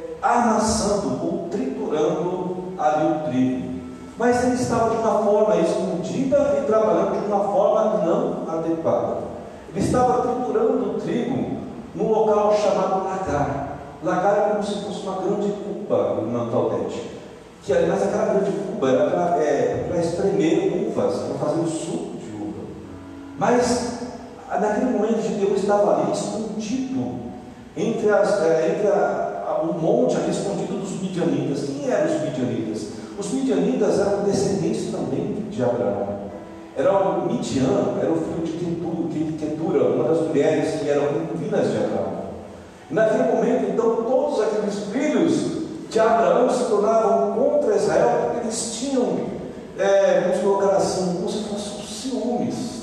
ou 1.19 1.47
triturando 1.49 2.57
ali 2.77 3.07
o 3.07 3.19
trigo. 3.27 3.81
Mas 4.19 4.43
ele 4.43 4.53
estava 4.53 4.91
de 4.91 4.97
uma 4.97 5.23
forma 5.23 5.55
escondida 5.55 6.59
e 6.61 6.67
trabalhando 6.67 7.19
de 7.19 7.25
uma 7.25 7.43
forma 7.43 8.05
não 8.05 8.53
adequada. 8.53 9.17
Ele 9.73 9.83
estava 9.83 10.21
triturando 10.21 10.91
o 10.91 11.01
trigo 11.01 11.57
num 11.95 12.07
local 12.07 12.53
chamado 12.53 13.03
lagar. 13.03 13.79
Lagar 14.03 14.37
é 14.37 14.49
como 14.51 14.63
se 14.63 14.79
fosse 14.85 15.01
uma 15.07 15.23
grande 15.23 15.51
cuba 15.53 16.21
na 16.27 16.51
Claudete. 16.51 17.20
Que, 17.63 17.73
mas 17.73 18.03
aquela 18.03 18.33
grande 18.33 18.51
cuba 18.51 18.89
era 18.89 19.09
para 19.11 19.43
é, 19.43 19.99
espremer 19.99 20.87
uvas, 20.87 21.15
para 21.15 21.35
fazer 21.35 21.61
o 21.61 21.67
suco 21.67 22.17
de 22.17 22.35
uva. 22.35 22.63
Mas 23.37 23.99
naquele 24.59 24.91
momento 24.91 25.21
de 25.21 25.35
Deus 25.35 25.61
estava 25.61 26.01
ali 26.01 26.11
escondido 26.11 27.19
entre, 27.77 28.09
as, 28.09 28.41
é, 28.41 28.75
entre 28.75 28.87
a, 28.87 29.43
a, 29.47 29.61
o 29.61 29.79
monte 29.79 30.15
ali 30.17 30.31
escondido 30.31 30.79
dos 30.79 31.01
midianitas. 31.01 31.65
Quem 31.65 31.91
eram 31.91 32.15
os 32.15 32.21
midianitas? 32.21 32.87
Os 33.19 33.31
midianitas 33.31 33.99
eram 33.99 34.23
descendentes 34.23 34.91
também 34.91 35.45
de 35.51 35.63
Abraão. 35.63 36.21
Era 36.75 36.91
o 36.93 37.31
Midian, 37.31 37.99
era 38.01 38.11
o 38.11 38.15
filho 38.15 38.43
de 38.43 38.61
Ketura, 39.37 39.83
uma 39.83 40.05
das 40.05 40.21
mulheres 40.21 40.79
que 40.79 40.89
eram 40.89 41.07
concubinas 41.07 41.69
de 41.69 41.77
Abraão. 41.77 42.21
Naquele 42.89 43.23
momento, 43.23 43.71
então, 43.71 44.03
todos 44.03 44.41
aqueles 44.41 44.75
filhos 44.91 45.60
de 45.91 45.99
Abraão 45.99 46.49
se 46.49 46.63
tornavam 46.63 47.33
contra 47.33 47.75
Israel, 47.75 48.09
porque 48.23 48.47
eles 48.47 48.75
tinham, 48.79 49.19
é, 49.77 50.21
vamos 50.21 50.39
colocar 50.41 50.77
assim, 50.77 51.15
como 51.15 51.29
se 51.29 51.43
fossem 51.43 51.85
ciúmes, 51.85 52.81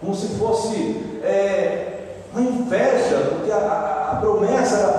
como 0.00 0.14
se 0.14 0.28
fosse 0.38 1.20
é, 1.24 2.14
uma 2.32 2.42
inveja, 2.42 3.28
porque 3.30 3.50
a, 3.50 3.56
a, 3.56 4.12
a 4.12 4.16
promessa 4.20 4.76
era 4.76 4.92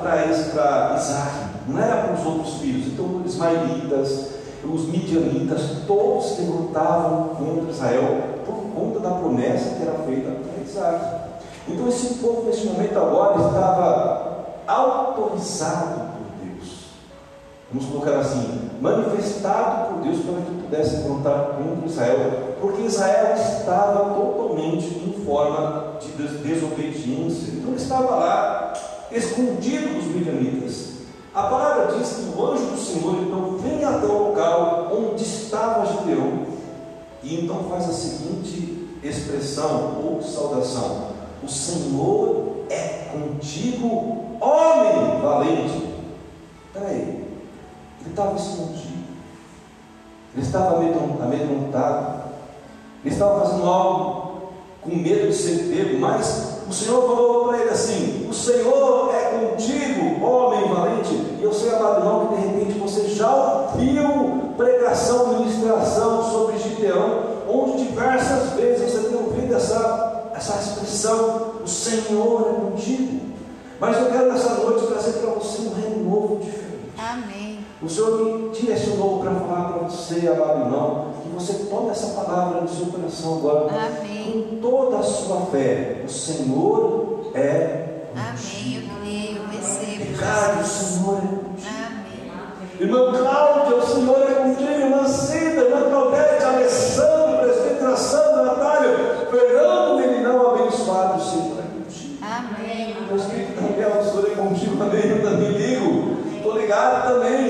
para 0.00 0.26
Isaac 0.26 1.48
não 1.68 1.78
era 1.78 2.02
para 2.02 2.14
os 2.14 2.26
outros 2.26 2.54
filhos. 2.54 2.86
Então, 2.86 3.20
os 3.24 3.34
ismaelitas, 3.34 4.30
os 4.64 4.88
midianitas, 4.88 5.60
todos 5.86 6.32
se 6.32 6.42
lutavam 6.42 7.28
contra 7.36 7.70
Israel 7.70 8.22
por 8.44 8.56
conta 8.74 9.00
da 9.00 9.10
promessa 9.10 9.76
que 9.76 9.82
era 9.82 9.98
feita 10.04 10.30
para 10.30 10.62
Isaac. 10.62 11.04
Então, 11.68 11.86
esse 11.88 12.14
povo, 12.14 12.44
nesse 12.46 12.66
momento 12.66 12.98
agora, 12.98 13.36
estava 13.46 14.46
autorizado. 14.66 16.07
Vamos 17.70 17.88
colocar 17.90 18.18
assim: 18.20 18.70
manifestado 18.80 19.94
por 19.94 20.02
Deus 20.02 20.20
para 20.24 20.40
que 20.42 20.62
pudesse 20.62 21.08
lutar 21.08 21.56
contra 21.56 21.86
Israel, 21.86 22.56
porque 22.60 22.82
Israel 22.82 23.34
estava 23.34 24.14
totalmente 24.14 24.86
em 24.86 25.24
forma 25.24 25.98
de 26.00 26.08
desobediência. 26.42 27.52
Então, 27.52 27.74
estava 27.74 28.16
lá, 28.16 28.72
escondido 29.12 29.94
dos 29.94 30.06
midianitas. 30.06 30.98
A 31.34 31.42
palavra 31.42 31.96
diz 31.96 32.08
que 32.08 32.38
o 32.38 32.46
anjo 32.46 32.64
do 32.64 32.78
Senhor 32.78 33.14
então 33.22 33.58
vem 33.58 33.84
até 33.84 34.06
o 34.06 34.28
local 34.28 34.90
onde 34.92 35.22
estava 35.22 35.86
Gideão 35.86 36.48
e 37.22 37.44
então 37.44 37.64
faz 37.64 37.88
a 37.88 37.92
seguinte 37.92 38.88
expressão 39.02 40.02
ou 40.02 40.22
saudação: 40.22 41.08
O 41.42 41.48
Senhor 41.48 42.64
é 42.70 43.10
contigo, 43.12 44.38
homem 44.40 45.20
valente. 45.20 45.88
Espera 46.66 46.88
aí, 46.88 47.27
ele 48.08 48.10
estava 48.10 48.36
escondido, 48.36 49.04
ele 50.34 50.46
estava 50.46 50.76
amedrontado, 50.76 52.22
ele 53.04 53.14
estava 53.14 53.40
fazendo 53.40 53.66
algo 53.66 54.28
com 54.82 54.96
medo 54.96 55.28
de 55.28 55.34
ser 55.34 55.68
pego, 55.68 56.00
mas 56.00 56.58
o 56.68 56.72
Senhor 56.72 57.02
falou 57.02 57.48
para 57.48 57.58
ele 57.60 57.70
assim: 57.70 58.26
O 58.28 58.34
Senhor 58.34 59.14
é 59.14 59.50
contigo, 59.50 60.24
homem 60.24 60.68
valente. 60.68 61.14
E 61.38 61.40
eu 61.42 61.52
sei, 61.52 61.70
amado 61.70 62.00
irmão, 62.00 62.28
que 62.28 62.36
de 62.36 62.46
repente 62.46 62.78
você 62.78 63.08
já 63.08 63.30
ouviu 63.30 64.54
pregação, 64.56 65.38
ministração 65.38 66.30
sobre 66.30 66.58
Gideão, 66.58 67.24
onde 67.48 67.84
diversas 67.84 68.52
vezes 68.52 68.90
você 68.90 69.08
tem 69.08 69.16
ouvido 69.16 69.54
essa, 69.54 70.30
essa 70.34 70.58
expressão: 70.58 71.52
o 71.62 71.68
Senhor 71.68 72.48
é 72.48 72.70
contigo. 72.70 73.28
Mas 73.80 73.96
eu 73.96 74.06
quero 74.06 74.32
nessa 74.32 74.54
noite 74.54 74.86
trazer 74.86 75.12
para 75.20 75.30
você 75.30 75.62
um 75.62 75.74
renovo 75.74 76.36
diferente. 76.36 76.68
Amém. 76.98 77.57
O 77.80 77.88
Senhor 77.88 78.24
me 78.24 78.48
direcionou 78.50 79.20
para 79.20 79.34
falar 79.36 79.72
para 79.72 79.88
você, 79.88 80.26
amado 80.26 80.62
irmão, 80.62 81.14
que 81.22 81.28
você 81.28 81.64
tome 81.70 81.90
essa 81.90 82.08
palavra 82.08 82.60
no 82.62 82.68
seu 82.68 82.86
coração 82.86 83.38
agora. 83.38 83.68
Amém. 83.72 84.46
Com 84.50 84.56
toda 84.60 84.98
a 84.98 85.02
sua 85.02 85.46
fé. 85.52 86.02
O 86.04 86.10
Senhor 86.10 87.30
é 87.34 87.88
Amém. 88.16 88.82
Eu 88.82 89.00
creio, 89.00 89.36
eu 89.36 89.48
recebo. 89.48 90.04
Verdade, 90.04 90.60
o 90.60 90.66
Senhor 90.66 91.18
é 91.18 91.20
contigo. 91.20 91.68
Amém. 91.86 92.80
Irmã 92.80 93.12
Cláudia, 93.16 93.76
o 93.76 93.86
Senhor 93.86 94.22
é 94.22 94.34
contigo. 94.34 94.70
Irmã 94.70 95.06
Cida, 95.06 95.60
irmã 95.62 95.88
Claudete, 95.88 96.44
Alessandro, 96.44 97.38
presbítera 97.38 97.96
Sandra, 97.96 98.42
Natália, 98.42 98.96
Fernando, 99.30 99.96
meninão 99.98 100.54
abençoado, 100.54 101.18
o 101.18 101.24
Senhor 101.24 101.58
é 101.60 101.84
contigo. 101.84 102.18
Amém. 102.22 102.96
Meu 103.06 103.16
espírito 103.16 103.60
Daniel, 103.60 104.00
o 104.00 104.04
Senhor 104.04 104.26
é 104.26 104.34
contigo, 104.34 104.82
amém. 104.82 105.10
Eu 105.10 105.22
também 105.22 105.52
ligo. 105.52 106.18
Estou 106.36 106.58
ligado 106.58 107.14
também. 107.14 107.47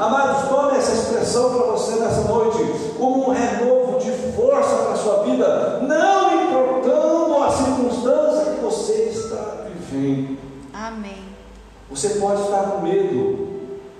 Amados, 0.00 0.48
tome 0.48 0.78
essa 0.78 0.92
expressão 0.92 1.50
para 1.50 1.72
você 1.72 1.96
nessa 1.96 2.22
noite 2.22 2.56
como 2.96 3.28
um 3.28 3.32
renovo 3.34 3.98
de 3.98 4.10
força 4.34 4.76
para 4.76 4.92
a 4.92 4.96
sua 4.96 5.24
vida, 5.24 5.80
não 5.82 6.44
importando 6.44 7.42
a 7.42 7.50
circunstância 7.50 8.54
que 8.54 8.64
você 8.64 9.10
está 9.12 9.66
vivendo. 9.66 10.38
Amém. 10.72 11.22
Você 11.90 12.08
pode 12.18 12.40
estar 12.40 12.62
com 12.62 12.80
medo, 12.80 13.46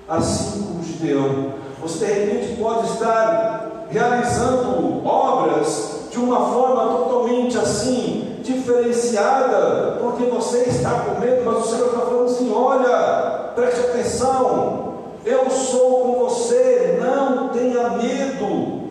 assim 0.09 0.63
como 0.63 0.83
Gideão. 0.83 1.53
Você 1.83 2.07
de 2.07 2.13
repente 2.13 2.59
pode 2.59 2.87
estar 2.93 3.87
realizando 3.91 5.07
obras 5.07 6.07
de 6.11 6.19
uma 6.19 6.51
forma 6.51 6.97
totalmente 6.97 7.59
assim, 7.59 8.39
diferenciada, 8.43 9.99
porque 10.01 10.25
você 10.25 10.63
está 10.63 10.93
com 11.01 11.21
medo, 11.21 11.43
mas 11.45 11.59
o 11.59 11.69
Senhor 11.69 11.89
está 11.89 12.01
falando 12.01 12.25
assim: 12.25 12.51
olha, 12.55 13.53
preste 13.55 13.81
atenção, 13.81 14.90
eu 15.25 15.51
sou 15.51 16.01
com 16.01 16.19
você, 16.21 16.99
não 17.01 17.49
tenha 17.49 17.91
medo. 17.91 18.91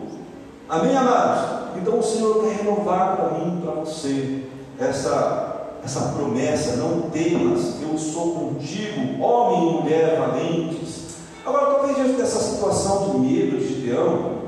Amém, 0.68 0.96
amados? 0.96 1.60
Então 1.76 1.98
o 1.98 2.02
Senhor 2.02 2.42
quer 2.42 2.62
renovar 2.62 3.16
para 3.16 3.38
mim, 3.38 3.60
para 3.60 3.72
você, 3.72 4.44
essa 4.78 5.50
essa 5.84 6.12
promessa, 6.12 6.76
não 6.76 7.02
temas, 7.10 7.80
eu 7.80 7.96
sou 7.96 8.34
contigo, 8.34 9.22
homem 9.22 9.68
e 9.68 9.80
mulher 9.80 10.18
valentes. 10.18 11.16
Agora, 11.44 11.74
talvez 11.74 11.96
diante 11.96 12.20
dessa 12.20 12.38
situação 12.38 13.10
de 13.10 13.18
medo 13.18 13.58
de 13.58 13.66
Gideão, 13.66 14.40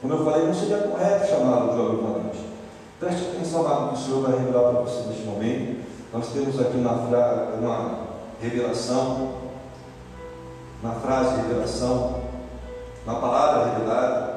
como 0.00 0.14
eu 0.14 0.24
falei, 0.24 0.46
não 0.46 0.54
seria 0.54 0.78
correto 0.78 1.28
chamá-lo 1.28 1.74
de 1.74 1.80
homem 1.80 2.02
valente. 2.02 2.38
Preste 3.00 3.30
atenção 3.30 3.62
lá 3.62 3.88
que 3.88 3.94
o 3.94 3.98
Senhor 3.98 4.22
vai 4.22 4.38
revelar 4.38 4.70
para 4.70 4.80
você 4.82 5.08
neste 5.08 5.24
momento. 5.24 5.82
Nós 6.12 6.28
temos 6.28 6.60
aqui 6.60 6.76
uma, 6.76 6.92
uma 6.92 7.98
revelação, 8.40 9.30
na 10.82 10.90
frase 10.92 11.42
revelação, 11.42 12.22
na 13.06 13.14
palavra 13.14 13.72
revelada. 13.72 14.32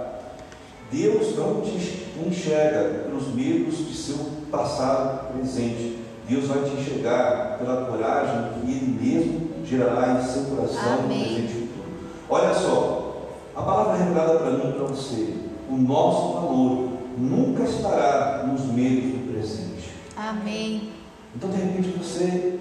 Deus 0.92 1.36
não 1.36 1.62
te 1.62 2.06
enxerga 2.25 3.06
pelos 3.06 3.34
medos 3.34 3.78
de 3.78 3.94
seu 3.96 4.18
passado 4.52 5.34
presente. 5.34 6.00
Deus 6.28 6.46
vai 6.46 6.64
te 6.64 6.75
enxergar 6.75 7.58
pela 7.58 7.86
coragem 7.86 8.62
que 8.62 8.72
Ele 8.72 9.00
mesmo 9.02 9.66
gerará 9.66 10.20
em 10.20 10.24
seu 10.24 10.44
coração 10.56 11.02
no 11.02 11.08
presente 11.08 11.42
e 11.42 11.68
futuro. 11.68 11.90
Olha 12.30 12.54
só, 12.54 13.22
a 13.56 13.62
palavra 13.62 13.98
revelada 13.98 14.40
para 14.40 14.52
mim 14.52 14.70
e 14.70 14.74
para 14.74 14.86
você, 14.86 15.34
o 15.70 15.75
nosso 15.75 16.34
valor 16.34 16.90
nunca 17.18 17.64
estará 17.64 18.44
nos 18.48 18.66
medos 18.66 19.12
do 19.12 19.32
presente. 19.32 19.92
Amém. 20.16 20.92
Então, 21.36 21.50
de 21.50 21.58
repente, 21.58 21.98
você 21.98 22.60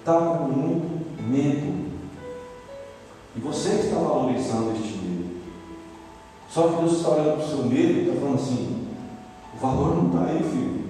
está 0.00 0.14
com 0.14 0.44
muito 0.44 1.22
medo. 1.22 1.83
E 3.36 3.40
você 3.40 3.70
está 3.70 3.96
valorizando 3.96 4.72
este 4.72 4.98
medo. 4.98 5.30
Só 6.48 6.68
que 6.68 6.76
Deus 6.76 6.92
está 6.92 7.08
olhando 7.10 7.36
para 7.36 7.44
o 7.44 7.48
seu 7.48 7.58
medo 7.64 7.92
e 7.92 8.08
está 8.08 8.20
falando 8.20 8.34
assim: 8.36 8.86
o 9.54 9.58
valor 9.60 9.96
não 9.96 10.06
está 10.06 10.30
aí, 10.32 10.38
filho. 10.42 10.84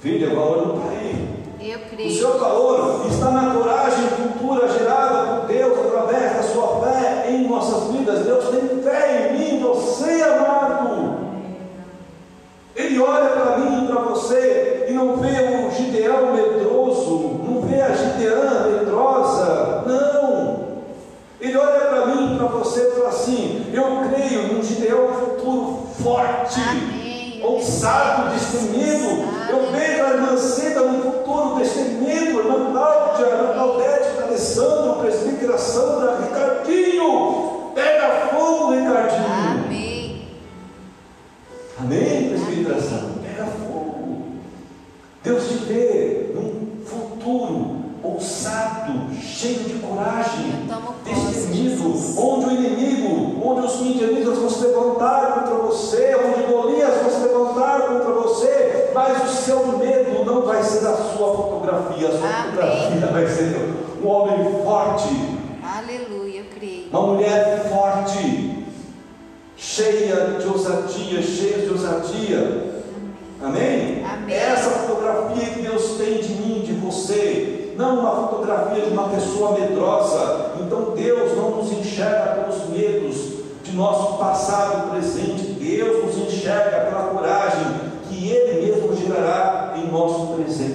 Filha, 0.00 0.32
o 0.32 0.36
valor 0.36 0.66
não 0.68 0.76
está 0.76 0.88
aí. 0.90 1.36
Eu 1.60 1.78
O 1.78 1.88
creio. 1.90 2.12
seu 2.14 2.38
valor 2.38 3.06
está 3.10 3.30
na 3.30 3.54
coragem 3.54 4.06
futura 4.08 4.68
gerada 4.68 5.40
por 5.40 5.48
Deus 5.48 5.78
através 5.78 6.36
da 6.36 6.42
sua 6.42 6.80
fé 6.80 7.30
em 7.30 7.48
nossas 7.48 7.90
vidas. 7.92 8.24
Deus 8.24 8.48
tem 8.50 8.65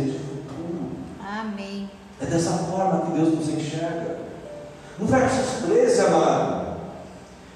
e 0.01 0.11
futuro. 0.11 0.91
Amém. 1.21 1.89
É 2.21 2.25
dessa 2.25 2.51
forma 2.51 3.05
que 3.05 3.11
Deus 3.11 3.33
nos 3.35 3.49
enxerga. 3.49 4.17
No 4.99 5.07
verso 5.07 5.65
13, 5.65 6.01
amado, 6.01 6.77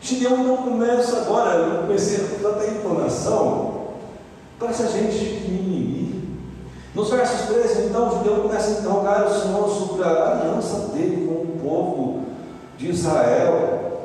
Gideão 0.01 0.37
não 0.37 0.57
começa 0.57 1.17
agora, 1.17 1.55
eu 1.55 1.81
comecei 1.81 2.27
com 2.27 2.43
tanta 2.43 2.65
entonação, 2.67 3.87
parece 4.59 4.83
a 4.83 4.87
gente 4.87 5.49
mimimi. 5.49 6.39
Nos 6.95 7.09
versos 7.09 7.41
13, 7.47 7.87
então, 7.87 8.17
Gideão 8.17 8.41
começa 8.41 8.69
a 8.69 8.79
interrogar 8.79 9.25
o 9.25 9.41
Senhor 9.41 9.69
sobre 9.69 10.03
a 10.03 10.31
aliança 10.31 10.87
dele 10.93 11.27
com 11.27 11.33
o 11.33 11.59
povo 11.61 12.21
de 12.77 12.89
Israel. 12.89 14.01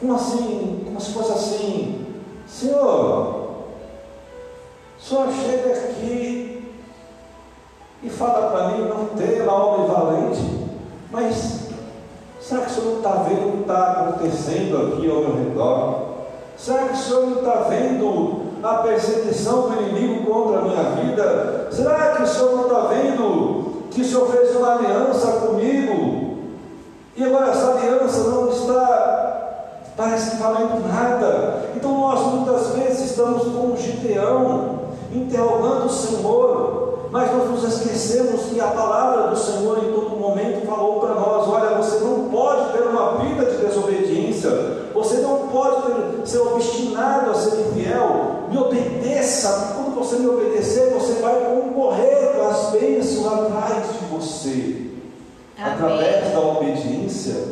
Como 0.00 0.14
assim? 0.14 0.82
Como 0.84 1.00
se 1.00 1.12
fosse 1.12 1.32
assim, 1.32 2.06
Senhor, 2.46 3.64
Senhor 4.98 5.28
chega 5.32 5.72
aqui 5.72 6.43
e 8.04 8.10
fala 8.10 8.50
para 8.50 8.68
mim 8.68 8.88
não 8.88 9.06
ter 9.16 9.48
homem 9.48 9.86
valente, 9.86 10.68
mas 11.10 11.60
será 12.40 12.60
que 12.62 12.70
o 12.70 12.74
senhor 12.74 12.90
não 12.90 12.96
está 12.98 13.10
vendo 13.22 13.48
o 13.48 13.52
que 13.52 13.60
está 13.62 13.90
acontecendo 13.92 14.76
aqui 14.76 15.10
ao 15.10 15.20
meu 15.20 15.36
redor? 15.36 16.14
Será 16.56 16.88
que 16.88 16.94
o 16.94 16.96
senhor 16.96 17.26
não 17.26 17.38
está 17.38 17.54
vendo 17.68 18.42
a 18.62 18.74
perseguição 18.74 19.70
do 19.70 19.82
inimigo 19.82 20.30
contra 20.30 20.58
a 20.58 20.62
minha 20.62 20.82
vida? 20.82 21.68
Será 21.70 22.14
que 22.14 22.22
o 22.22 22.26
senhor 22.26 22.56
não 22.56 22.62
está 22.64 22.80
vendo 22.88 23.64
que 23.90 24.02
o 24.02 24.04
senhor 24.04 24.28
fez 24.28 24.54
uma 24.54 24.74
aliança 24.74 25.32
comigo? 25.46 26.34
E 27.16 27.24
agora 27.24 27.50
essa 27.50 27.70
aliança 27.70 28.28
não 28.28 28.48
está, 28.48 29.80
parece 29.96 30.32
que 30.32 30.42
valendo 30.42 30.86
nada. 30.86 31.70
Então 31.76 31.92
nós 31.92 32.20
muitas 32.20 32.68
vezes 32.70 33.10
estamos 33.10 33.44
como 33.44 33.76
Gideão, 33.76 34.80
interrogando 35.12 35.86
o 35.86 35.90
Senhor, 35.90 36.83
mas 37.14 37.30
nós 37.30 37.48
nos 37.48 37.62
esquecemos 37.62 38.46
que 38.46 38.60
a 38.60 38.66
palavra 38.66 39.28
do 39.28 39.36
Senhor 39.36 39.78
em 39.84 39.92
todo 39.92 40.16
momento 40.16 40.66
falou 40.66 40.98
para 40.98 41.14
nós: 41.14 41.48
olha, 41.48 41.76
você 41.76 42.02
não 42.02 42.28
pode 42.28 42.72
ter 42.72 42.82
uma 42.82 43.18
vida 43.18 43.44
de 43.44 43.64
desobediência, 43.64 44.50
ser 46.24 46.38
obstinado 46.38 47.30
a 47.30 47.34
ser 47.34 47.68
infiel, 47.68 48.48
me 48.50 48.58
obedeça, 48.58 49.74
quando 49.76 49.94
você 49.94 50.16
me 50.16 50.26
obedecer, 50.26 50.92
você 50.92 51.22
vai 51.22 51.38
concorrer 51.38 52.34
com 52.34 52.48
as 52.48 52.70
bênçãos 52.72 53.32
atrás 53.32 53.86
de 53.92 54.06
você. 54.06 54.90
Através 55.56 56.32
da 56.32 56.40
obediência, 56.40 57.44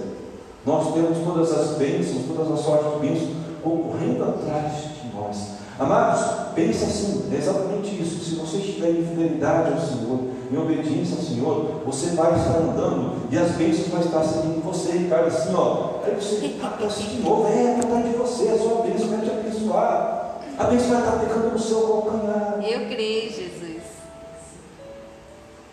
nós 0.66 0.92
temos 0.92 1.18
todas 1.24 1.52
as 1.56 1.76
bênçãos, 1.76 2.22
todas 2.26 2.50
as 2.50 2.60
sortes 2.64 2.94
de 2.94 3.06
bênçãos 3.06 3.30
concorrendo 3.62 4.24
atrás 4.24 4.72
de 5.00 5.16
nós. 5.16 5.61
Amados, 5.82 6.52
pensa 6.54 6.84
assim, 6.84 7.28
é 7.32 7.36
exatamente 7.36 8.00
isso. 8.00 8.22
Se 8.22 8.36
você 8.36 8.58
estiver 8.58 8.90
em 8.90 9.04
fidelidade 9.04 9.72
ao 9.72 9.80
Senhor, 9.80 10.20
em 10.50 10.56
obediência 10.56 11.16
ao 11.16 11.22
Senhor, 11.22 11.82
você 11.84 12.14
vai 12.14 12.38
estar 12.38 12.58
andando 12.58 13.28
e 13.30 13.36
as 13.36 13.50
bênçãos 13.52 13.88
vão 13.88 14.00
estar 14.00 14.22
seguindo 14.22 14.62
você, 14.62 14.92
Ricardo, 14.92 15.26
assim, 15.26 15.52
ó. 15.54 16.02
Aí 16.04 16.14
você 16.14 16.46
está 16.46 16.68
assim 16.86 17.16
de 17.16 17.22
novo, 17.22 17.48
é 17.48 17.80
atrás 17.80 18.04
de 18.04 18.12
você, 18.12 18.48
a 18.48 18.58
sua 18.58 18.82
bênção 18.82 19.08
vai 19.08 19.20
te 19.22 19.30
abençoar. 19.30 20.38
A 20.56 20.64
bênção 20.64 20.88
vai 20.90 20.98
estar 21.00 21.18
pegando 21.18 21.52
no 21.52 21.58
seu 21.58 21.80
calcanhar. 21.80 22.60
Eu 22.62 22.86
creio, 22.86 23.32
Jesus. 23.32 23.82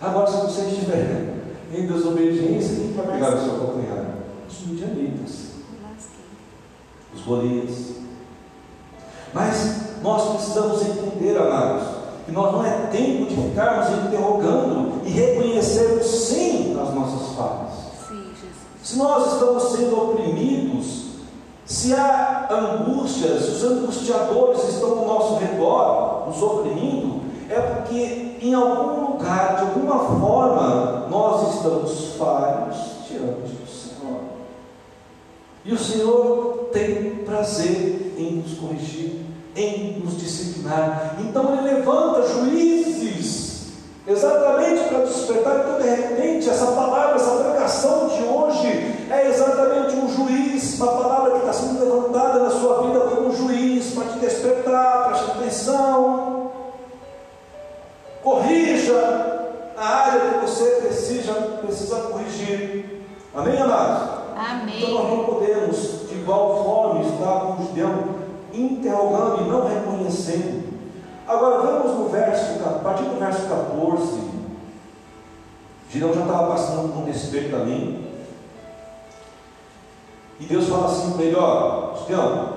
Agora, 0.01 0.31
se 0.31 0.37
você 0.37 0.61
estiver 0.61 1.33
em 1.71 1.85
desobediência, 1.85 2.75
quem 2.77 2.93
vai 2.93 3.05
pegar 3.05 3.31
no 3.31 3.43
seu 3.43 3.59
calcanhar? 3.59 4.05
Os 4.49 4.65
midianitas, 4.65 5.49
os 7.13 7.21
Golias. 7.21 7.99
Mas 9.31 9.88
nós 10.01 10.35
precisamos 10.35 10.81
entender, 10.81 11.37
amados, 11.37 11.83
que 12.25 12.31
nós 12.31 12.51
não 12.53 12.65
é 12.65 12.87
tempo 12.91 13.25
de 13.25 13.35
ficarmos 13.35 14.05
interrogando 14.05 15.01
e 15.05 15.09
reconhecermos 15.09 16.05
sim 16.05 16.79
as 16.79 16.93
nossas 16.93 17.35
falhas. 17.35 17.73
Sim. 18.07 18.31
Se 18.83 18.97
nós 18.97 19.33
estamos 19.33 19.63
sendo 19.71 20.11
oprimidos, 20.11 21.05
se 21.65 21.93
há 21.93 22.47
angústias, 22.49 23.49
os 23.49 23.63
angustiadores 23.63 24.63
estão 24.69 24.99
ao 24.99 25.07
nosso 25.07 25.35
redor, 25.35 26.27
nos 26.27 26.41
oprimindo, 26.41 27.21
é 27.49 27.59
porque 27.59 28.37
em 28.41 28.53
algum 28.53 29.11
lugar, 29.11 29.55
de 29.55 29.61
alguma 29.61 29.99
forma, 30.19 31.07
nós 31.09 31.55
estamos 31.55 32.15
falhos 32.15 32.75
diante 33.09 33.53
do 33.53 33.67
Senhor. 33.67 34.19
E 35.65 35.73
o 35.73 35.77
Senhor 35.77 36.69
tem 36.71 37.23
prazer 37.25 38.15
em 38.17 38.35
nos 38.37 38.57
corrigir 38.57 39.28
em 39.59 39.99
nos 39.99 40.17
disciplinar. 40.17 41.17
Então 41.19 41.53
ele 41.53 41.73
levanta 41.75 42.27
juízes, 42.27 43.67
exatamente 44.07 44.87
para 44.87 44.99
despertar. 44.99 45.59
Então, 45.59 45.81
de 45.81 45.89
repente, 45.89 46.49
essa 46.49 46.67
palavra, 46.67 47.15
essa 47.15 47.43
pregação 47.43 48.07
de 48.07 48.23
hoje 48.23 49.07
é 49.09 49.27
exatamente 49.27 49.95
um 49.95 50.07
juiz, 50.07 50.79
uma 50.79 50.91
palavra 50.93 51.31
que 51.31 51.37
está 51.39 51.53
sendo 51.53 51.83
levantada 51.83 52.39
na 52.39 52.49
sua 52.49 52.83
vida 52.83 52.99
como 53.01 53.29
um 53.29 53.35
juiz, 53.35 53.93
para 53.93 54.05
te 54.05 54.19
despertar, 54.19 55.09
preste 55.09 55.31
atenção. 55.31 56.51
Corrija 58.23 59.39
a 59.77 59.85
área 59.85 60.21
que 60.21 60.45
você 60.45 60.65
precisa, 60.81 61.33
precisa 61.33 61.95
corrigir. 61.95 63.03
Amém, 63.33 63.61
amados? 63.61 64.09
Amém. 64.35 64.81
Então 64.81 64.93
nós 64.93 65.09
não 65.09 65.23
podemos, 65.25 66.09
de 66.09 66.15
igual 66.15 66.63
forma, 66.63 67.01
estar 67.01 67.39
com 67.41 67.63
o 67.63 67.65
judeu 67.67 68.18
interrogando 68.53 69.41
e 69.41 69.49
não 69.49 69.67
reconhecendo. 69.67 70.69
Agora 71.27 71.61
vamos 71.61 71.97
no 71.97 72.09
verso, 72.09 72.63
a 72.65 72.79
partir 72.79 73.03
do 73.03 73.19
verso 73.19 73.47
14. 73.47 74.29
Girão 75.91 76.13
já 76.13 76.21
estava 76.21 76.47
passando 76.51 76.93
por 76.93 77.01
um 77.01 77.05
despeito 77.05 77.55
ali. 77.55 78.09
E 80.39 80.45
Deus 80.45 80.67
fala 80.67 80.87
assim 80.87 81.11
para 81.13 81.23
ele: 81.23 81.35
Ó, 81.35 81.95
Gideão, 81.97 82.53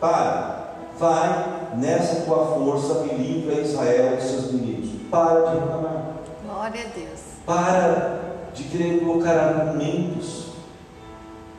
para, 0.00 0.74
vai 0.98 1.70
nessa 1.76 2.22
tua 2.22 2.46
força 2.46 3.06
e 3.06 3.14
livra 3.14 3.60
Israel 3.60 4.16
dos 4.16 4.24
seus 4.24 4.50
inimigos. 4.50 4.90
Para 5.10 5.40
de 5.40 5.58
reclamar. 5.58 6.02
Glória 6.44 6.80
a 6.80 6.98
Deus. 6.98 7.20
Para 7.46 8.20
de 8.54 8.64
querer 8.64 9.00
colocar 9.00 9.32
argumentos 9.32 10.41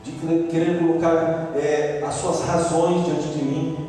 de 0.04 0.12
querer 0.50 0.78
colocar 0.78 1.52
é, 1.56 2.04
as 2.06 2.14
suas 2.14 2.42
razões 2.42 3.06
diante 3.06 3.28
de 3.28 3.42
mim. 3.42 3.88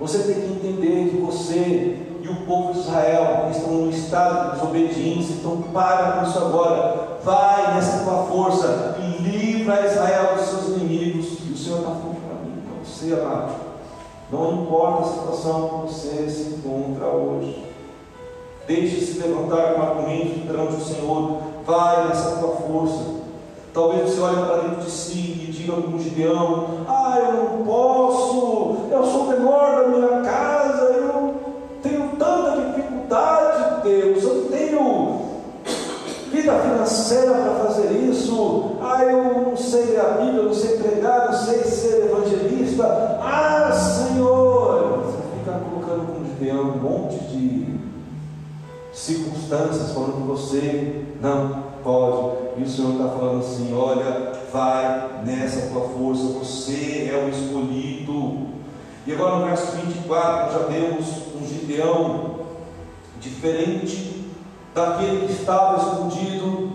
Você 0.00 0.18
tem 0.20 0.34
que 0.40 0.52
entender 0.54 1.10
que 1.10 1.16
você 1.18 2.06
e 2.22 2.28
o 2.28 2.36
povo 2.46 2.72
de 2.72 2.80
Israel 2.80 3.48
estão 3.50 3.72
no 3.72 3.90
estado 3.90 4.50
de 4.50 4.60
desobediência, 4.60 5.34
então 5.34 5.62
para 5.72 6.12
com 6.12 6.28
isso 6.28 6.38
agora. 6.38 7.18
Vai 7.22 7.74
nessa 7.74 8.04
tua 8.04 8.24
força 8.24 8.96
e 9.00 9.22
livra 9.22 9.86
Israel 9.86 10.36
dos 10.36 10.46
seus 10.46 10.68
inimigos. 10.68 11.38
E 11.46 11.52
o 11.52 11.56
Senhor 11.56 11.80
está 11.80 11.90
falando 11.90 12.26
para 12.26 12.44
mim, 12.44 12.62
para 12.64 12.84
você, 12.84 13.12
amado. 13.12 13.68
Não 14.30 14.62
importa 14.62 15.02
a 15.02 15.12
situação 15.12 15.68
que 15.68 15.94
você 15.94 16.30
se 16.30 16.54
encontra 16.54 17.06
hoje. 17.06 17.64
Deixe-se 18.66 19.18
levantar 19.18 19.74
com 19.74 19.82
argumentos 19.82 20.42
perante 20.46 20.76
o 20.76 20.84
Senhor. 20.84 21.38
Vai 21.64 22.08
nessa 22.08 22.36
tua 22.36 22.56
força. 22.56 23.17
Talvez 23.78 24.10
você 24.10 24.20
olhe 24.20 24.44
para 24.44 24.56
dentro 24.56 24.84
de 24.86 24.90
si 24.90 25.46
e 25.48 25.52
diga 25.52 25.74
como 25.74 26.00
Gideão: 26.00 26.84
Ah, 26.88 27.16
eu 27.20 27.32
não 27.32 27.64
posso, 27.64 28.76
eu 28.90 29.04
sou 29.04 29.22
o 29.22 29.28
menor 29.28 29.84
da 29.84 29.88
minha 29.88 30.20
casa, 30.22 30.82
eu 30.94 31.34
tenho 31.80 32.08
tanta 32.18 32.60
dificuldade, 32.60 33.82
Deus, 33.84 34.24
eu 34.24 34.48
tenho 34.50 35.20
vida 36.32 36.58
financeira 36.58 37.34
para 37.34 37.66
fazer 37.66 37.92
isso. 37.92 38.72
Ah, 38.82 39.04
eu 39.04 39.42
não 39.42 39.56
sei 39.56 39.84
ler 39.84 40.00
a 40.00 40.08
Bíblia, 40.22 40.42
não 40.42 40.54
sei 40.54 40.78
pregar, 40.78 41.26
não 41.26 41.38
sei 41.38 41.62
ser 41.62 42.06
evangelista. 42.06 42.84
Ah, 43.22 43.70
Senhor, 43.70 45.04
você 45.04 45.18
fica 45.38 45.52
colocando 45.52 46.14
como 46.14 46.26
Gideão 46.26 46.62
um 46.62 46.78
monte 46.78 47.18
de 47.26 47.78
circunstâncias 48.92 49.92
falando 49.92 50.16
que 50.16 50.26
você 50.26 51.04
não 51.22 51.62
pode. 51.84 52.37
E 52.58 52.62
o 52.62 52.68
Senhor 52.68 52.92
está 52.92 53.08
falando 53.08 53.38
assim: 53.38 53.72
olha, 53.74 54.32
vai 54.52 55.22
nessa 55.24 55.68
tua 55.68 55.88
força, 55.88 56.24
você 56.24 57.08
é 57.12 57.24
o 57.24 57.28
escolhido. 57.28 58.48
E 59.06 59.12
agora 59.12 59.36
no 59.36 59.46
verso 59.46 59.76
24 59.76 60.52
já 60.52 60.66
vemos 60.66 61.06
um 61.40 61.46
Gideão 61.46 62.40
diferente 63.20 64.26
daquele 64.74 65.26
que 65.26 65.32
estava 65.32 65.78
escondido, 65.78 66.70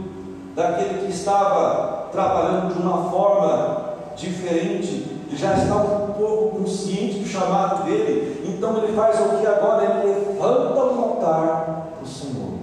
daquele 0.56 1.06
que 1.06 1.12
estava 1.12 2.10
trabalhando 2.12 2.76
de 2.76 2.82
uma 2.82 3.10
forma 3.10 3.94
diferente, 4.16 5.08
ele 5.28 5.38
já 5.38 5.54
está 5.54 5.76
um 5.76 6.14
pouco 6.14 6.60
consciente 6.60 7.20
do 7.20 7.28
chamado 7.28 7.86
dele, 7.86 8.44
então 8.48 8.78
ele 8.78 8.94
faz 8.94 9.20
o 9.20 9.38
que 9.38 9.48
agora? 9.48 10.02
Ele 10.04 10.28
levanta 10.28 10.80
um 10.80 11.04
altar 11.04 11.88
para 11.96 12.04
o 12.04 12.08
Senhor. 12.08 12.54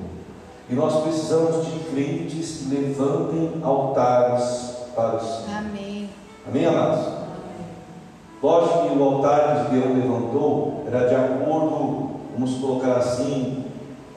E 0.69 0.75
nós 0.75 1.03
precisamos 1.03 1.67
de 1.67 1.81
crentes 1.91 2.60
levantem 2.71 3.61
altares 3.63 4.77
para 4.95 5.17
o 5.17 5.21
Senhor. 5.21 5.59
Amém. 5.59 6.09
Amém, 6.47 6.67
amados? 6.67 7.21
Lógico 8.43 8.89
que 8.89 8.99
o 8.99 9.03
altar 9.05 9.67
que 9.67 9.75
Deus 9.77 9.97
levantou 9.97 10.85
era 10.87 11.09
de 11.09 11.15
acordo, 11.15 12.11
vamos 12.33 12.55
colocar 12.55 12.95
assim, 12.95 13.65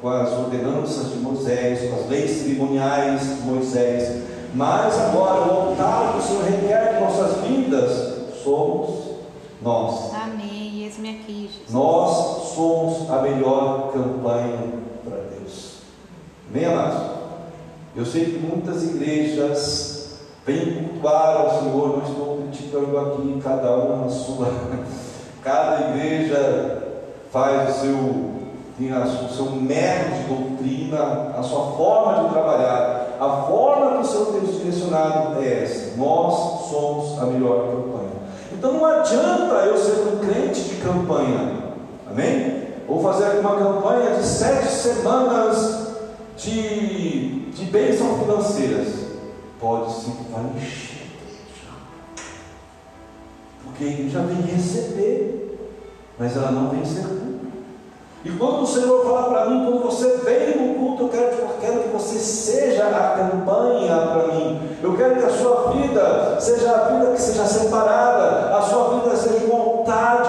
com 0.02 0.10
as 0.10 0.32
ordenanças 0.32 1.12
de 1.12 1.18
Moisés, 1.18 1.90
com 1.90 1.96
as 1.98 2.10
leis 2.10 2.32
cerimoniais 2.32 3.22
de 3.22 3.42
Moisés. 3.42 4.24
Mas 4.56 5.00
agora 5.00 5.42
o 5.42 5.70
altar 5.70 6.14
que 6.14 6.20
o 6.20 6.22
Senhor 6.22 6.44
requer 6.44 6.94
de 6.94 7.00
nossas 7.02 7.42
vidas 7.42 8.14
somos 8.44 9.14
nós. 9.62 10.14
Amém. 10.14 10.84
Eis-me 10.84 11.10
aqui, 11.10 11.50
Jesus. 11.52 11.72
Nós 11.72 12.54
somos 12.54 13.10
a 13.10 13.22
melhor 13.22 13.92
campanha 13.92 14.74
para 15.04 15.18
Deus. 15.18 15.80
Amém, 16.50 16.66
amados? 16.66 17.23
Eu 17.96 18.06
sei 18.06 18.26
que 18.26 18.40
muitas 18.40 18.84
igrejas 18.84 20.16
vêm 20.46 20.84
cultuar 20.84 21.38
ao 21.38 21.60
Senhor, 21.60 21.98
não 21.98 22.10
estou 22.10 22.38
criticando 22.38 22.98
aqui, 22.98 23.40
cada 23.44 23.76
uma 23.76 24.06
na 24.06 24.10
sua. 24.10 24.48
Cada 25.44 25.90
igreja 25.90 26.84
faz 27.30 27.76
o 27.76 27.80
seu, 27.82 28.32
tem 28.78 28.94
a 28.94 29.00
o 29.02 29.30
seu 29.30 29.52
método 29.52 30.16
de 30.16 30.24
doutrina, 30.30 31.34
a 31.38 31.44
sua 31.44 31.74
forma 31.76 32.24
de 32.24 32.34
trabalhar. 32.34 33.18
A 33.20 33.44
forma 33.48 33.98
que 33.98 34.04
o 34.04 34.06
Senhor 34.06 34.26
tem 34.28 34.42
direcionado 34.42 35.44
é 35.44 35.64
essa. 35.64 35.98
Nós 35.98 36.70
somos 36.70 37.22
a 37.22 37.26
melhor 37.26 37.68
campanha. 37.68 38.14
Então 38.54 38.72
não 38.72 38.86
adianta 38.86 39.54
eu 39.66 39.78
ser 39.78 40.00
um 40.14 40.20
crente 40.20 40.62
de 40.62 40.76
campanha. 40.76 41.58
Amém? 42.10 42.68
Vou 42.88 43.02
fazer 43.04 43.40
uma 43.40 43.58
campanha 43.58 44.16
de 44.16 44.26
sete 44.26 44.68
semanas 44.68 45.88
de, 46.38 47.43
de 47.54 47.66
bênçãos 47.66 48.20
financeiras. 48.20 48.88
Pode 49.60 49.94
sim, 49.94 50.16
vai 50.32 50.44
encher. 50.58 51.08
Porque 53.64 53.84
a 53.84 53.88
igreja 53.88 54.20
vem 54.20 54.42
receber, 54.42 55.58
mas 56.20 56.36
ela 56.36 56.52
não 56.52 56.70
vem 56.70 56.84
ser. 56.86 57.06
E 58.26 58.32
quando 58.32 58.64
o 58.64 58.68
Senhor 58.68 59.04
fala 59.04 59.24
para 59.30 59.50
mim, 59.50 59.66
quando 59.66 59.84
você 59.84 60.18
vem 60.24 60.58
no 60.58 60.76
culto, 60.76 61.04
eu 61.04 61.10
quero, 61.10 61.42
eu 61.42 61.50
quero 61.60 61.80
que 61.84 61.90
você 61.90 62.20
seja 62.20 62.88
a 62.88 63.18
campanha 63.18 63.96
para 63.96 64.28
mim. 64.34 64.62
Eu 64.82 64.96
quero 64.96 65.16
que 65.16 65.26
a 65.26 65.30
sua 65.30 65.72
vida 65.72 66.38
seja 66.40 66.72
a 66.72 66.90
vida 66.90 67.12
que 67.12 67.22
seja 67.22 67.46
separada, 67.46 68.56
a 68.56 68.62
sua 68.62 69.00
vida 69.00 69.16
seja 69.16 69.46
um 69.46 69.56
altar 69.56 70.24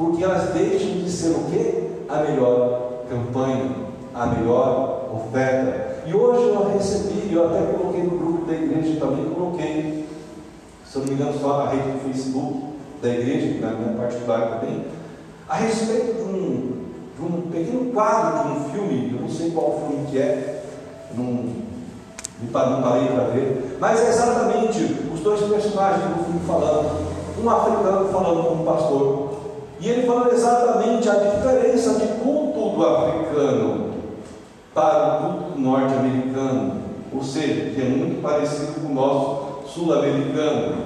porque 0.00 0.24
elas 0.24 0.54
deixam 0.54 0.92
de 0.92 1.10
ser 1.10 1.32
o 1.32 1.44
quê? 1.50 1.88
A 2.08 2.22
melhor 2.22 3.04
campanha, 3.10 3.70
a 4.14 4.26
melhor 4.28 5.10
oferta. 5.12 6.04
E 6.06 6.14
hoje 6.14 6.48
eu 6.48 6.72
recebi, 6.72 7.34
eu 7.34 7.46
até 7.46 7.60
coloquei 7.72 8.02
no 8.04 8.18
grupo 8.18 8.46
da 8.46 8.54
igreja 8.54 8.98
também, 8.98 9.26
coloquei, 9.26 10.08
se 10.86 10.96
eu 10.96 11.02
não 11.02 11.08
me 11.08 11.14
engano, 11.14 11.38
só 11.38 11.58
na 11.58 11.70
rede 11.70 11.90
do 11.90 12.04
Facebook 12.06 12.62
da 13.02 13.08
igreja, 13.10 13.60
na 13.60 13.72
minha 13.72 13.98
particular 13.98 14.58
também, 14.58 14.86
a 15.46 15.56
respeito 15.56 16.14
de 16.14 16.22
um, 16.22 16.84
de 17.18 17.22
um 17.22 17.50
pequeno 17.50 17.92
quadro 17.92 18.42
de 18.42 18.58
um 18.58 18.70
filme, 18.70 19.14
eu 19.14 19.20
não 19.20 19.28
sei 19.28 19.50
qual 19.50 19.86
filme 19.86 20.06
que 20.10 20.18
é, 20.18 20.64
não, 21.14 21.44
não 22.40 22.82
parei 22.82 23.08
para 23.08 23.24
ver, 23.34 23.76
mas 23.78 24.00
é 24.00 24.08
exatamente 24.08 24.96
os 25.12 25.20
dois 25.20 25.42
personagens 25.42 26.08
do 26.08 26.24
filme 26.24 26.40
falando, 26.46 27.06
um 27.38 27.50
africano 27.50 28.08
falando 28.08 28.48
com 28.48 28.54
um 28.54 28.64
pastor, 28.64 29.40
e 29.80 29.88
ele 29.88 30.06
falando 30.06 30.32
exatamente 30.32 31.08
a 31.08 31.14
diferença 31.14 31.94
de 31.94 32.06
culto 32.22 32.76
do 32.76 32.86
africano 32.86 33.94
para 34.74 35.18
o 35.18 35.32
culto 35.32 35.58
norte-americano, 35.58 36.82
ou 37.12 37.22
seja, 37.22 37.70
que 37.70 37.80
é 37.80 37.84
muito 37.84 38.22
parecido 38.22 38.80
com 38.80 38.88
o 38.88 38.94
nosso 38.94 39.50
sul-americano. 39.66 40.84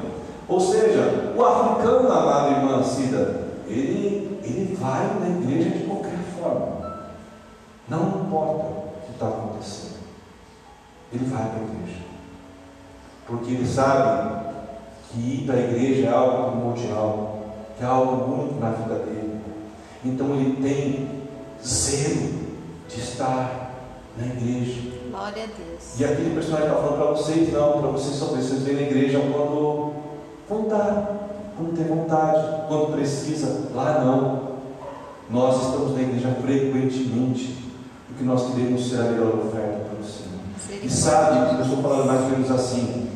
Ou 0.49 0.61
seja, 0.61 1.33
o 1.37 1.45
africano, 1.45 2.11
amada 2.11 2.51
irmã 2.51 2.83
Cida, 2.83 3.49
ele, 3.67 4.39
ele 4.45 4.77
vai 4.79 5.07
na 5.19 5.29
igreja 5.29 5.71
de 5.71 5.85
qualquer 5.85 6.19
forma. 6.39 7.09
Não 7.89 8.25
importa 8.25 8.65
o 8.65 9.07
que 9.07 9.13
está 9.13 9.27
acontecendo. 9.27 9.95
Ele 11.13 11.25
vai 11.25 11.49
para 11.49 11.61
a 11.61 11.65
igreja. 11.65 12.01
Porque 13.27 13.53
ele 13.53 13.67
sabe 13.67 14.45
que 15.11 15.19
ir 15.19 15.47
para 15.47 15.57
a 15.57 15.61
igreja 15.61 16.07
é 16.07 16.13
algo 16.13 16.51
primordial, 16.51 17.34
que 17.77 17.83
é 17.85 17.87
algo 17.87 18.33
único 18.33 18.61
na 18.61 18.71
vida 18.71 18.95
dele. 18.97 19.41
Então 20.05 20.35
ele 20.35 20.63
tem 20.63 21.09
zelo 21.65 22.45
de 22.89 23.01
estar 23.01 23.71
na 24.17 24.27
igreja. 24.27 24.83
Glória 25.11 25.45
a 25.45 25.47
Deus. 25.47 25.99
E 25.99 26.05
aquele 26.05 26.35
personagem 26.35 26.69
está 26.69 26.81
falando 26.81 26.97
para 26.97 27.11
vocês, 27.13 27.53
não, 27.53 27.81
para 27.81 27.91
vocês 27.91 28.17
só 28.17 28.27
vocês 28.27 28.63
vêm 28.63 28.75
na 28.75 28.83
igreja 28.83 29.21
quando 29.21 29.93
vontade, 30.49 31.07
quando 31.57 31.77
tem 31.77 31.87
vontade, 31.87 32.67
quando 32.69 32.93
precisa, 32.93 33.71
lá 33.75 34.05
não. 34.05 34.55
Nós 35.31 35.67
estamos 35.67 35.95
na 35.95 36.03
igreja 36.03 36.37
frequentemente, 36.43 37.57
porque 38.07 38.25
nós 38.25 38.53
queremos 38.53 38.89
ser 38.89 39.01
a 39.01 39.05
melhor 39.05 39.35
oferta 39.47 39.87
para 39.89 40.01
o 40.01 40.05
Senhor. 40.05 40.85
E 40.85 40.91
sabe, 40.91 41.57
eu 41.57 41.63
estou 41.63 41.83
falando 41.83 42.07
mais 42.07 42.23
ou 42.23 42.29
menos 42.29 42.51
assim, 42.51 43.09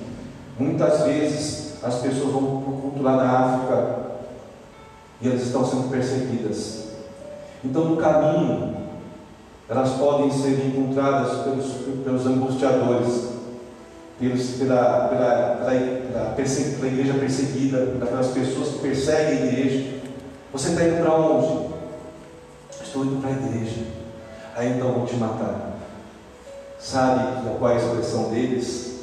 muitas 0.58 1.02
vezes 1.02 1.84
as 1.84 1.96
pessoas 1.96 2.32
vão 2.32 2.62
para 2.62 2.70
o 2.70 2.78
culto 2.80 3.02
lá 3.02 3.16
na 3.16 3.38
África 3.38 4.07
e 5.20 5.28
elas 5.28 5.42
estão 5.42 5.64
sendo 5.64 5.90
perseguidas. 5.90 6.88
Então 7.64 7.84
no 7.84 7.96
caminho 7.96 8.76
elas 9.68 9.90
podem 9.92 10.30
ser 10.30 10.66
encontradas 10.66 11.42
pelos, 11.42 11.66
pelos 12.02 12.26
angustiadores, 12.26 13.28
pelos, 14.18 14.50
pela, 14.52 15.08
pela, 15.08 15.56
pela, 15.56 16.34
pela, 16.34 16.86
igreja 16.86 17.14
perseguida, 17.14 17.78
pelas 17.98 18.28
pessoas 18.28 18.68
que 18.68 18.78
perseguem 18.78 19.42
a 19.42 19.46
igreja. 19.46 19.98
Você 20.52 20.70
está 20.70 20.84
indo 20.84 21.02
para 21.02 21.14
onde? 21.14 21.74
Estou 22.82 23.04
indo 23.04 23.20
para 23.20 23.30
a 23.30 23.32
igreja. 23.34 23.82
Aí 24.56 24.70
então 24.70 24.92
vou 24.92 25.06
te 25.06 25.16
matar. 25.16 25.76
Sabe 26.78 27.48
qual 27.58 27.70
é 27.70 27.74
a 27.74 27.78
expressão 27.78 28.30
deles? 28.30 29.00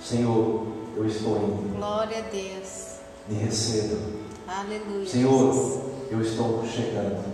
Senhor, 0.00 0.66
eu 0.96 1.06
estou 1.06 1.36
indo. 1.36 1.76
Glória 1.76 2.18
a 2.18 2.30
Deus. 2.30 2.96
Me 3.28 3.36
receba. 3.36 4.21
Aleluia. 4.60 5.06
Senhor, 5.06 5.80
eu 6.10 6.20
estou 6.20 6.62
chegando. 6.66 7.24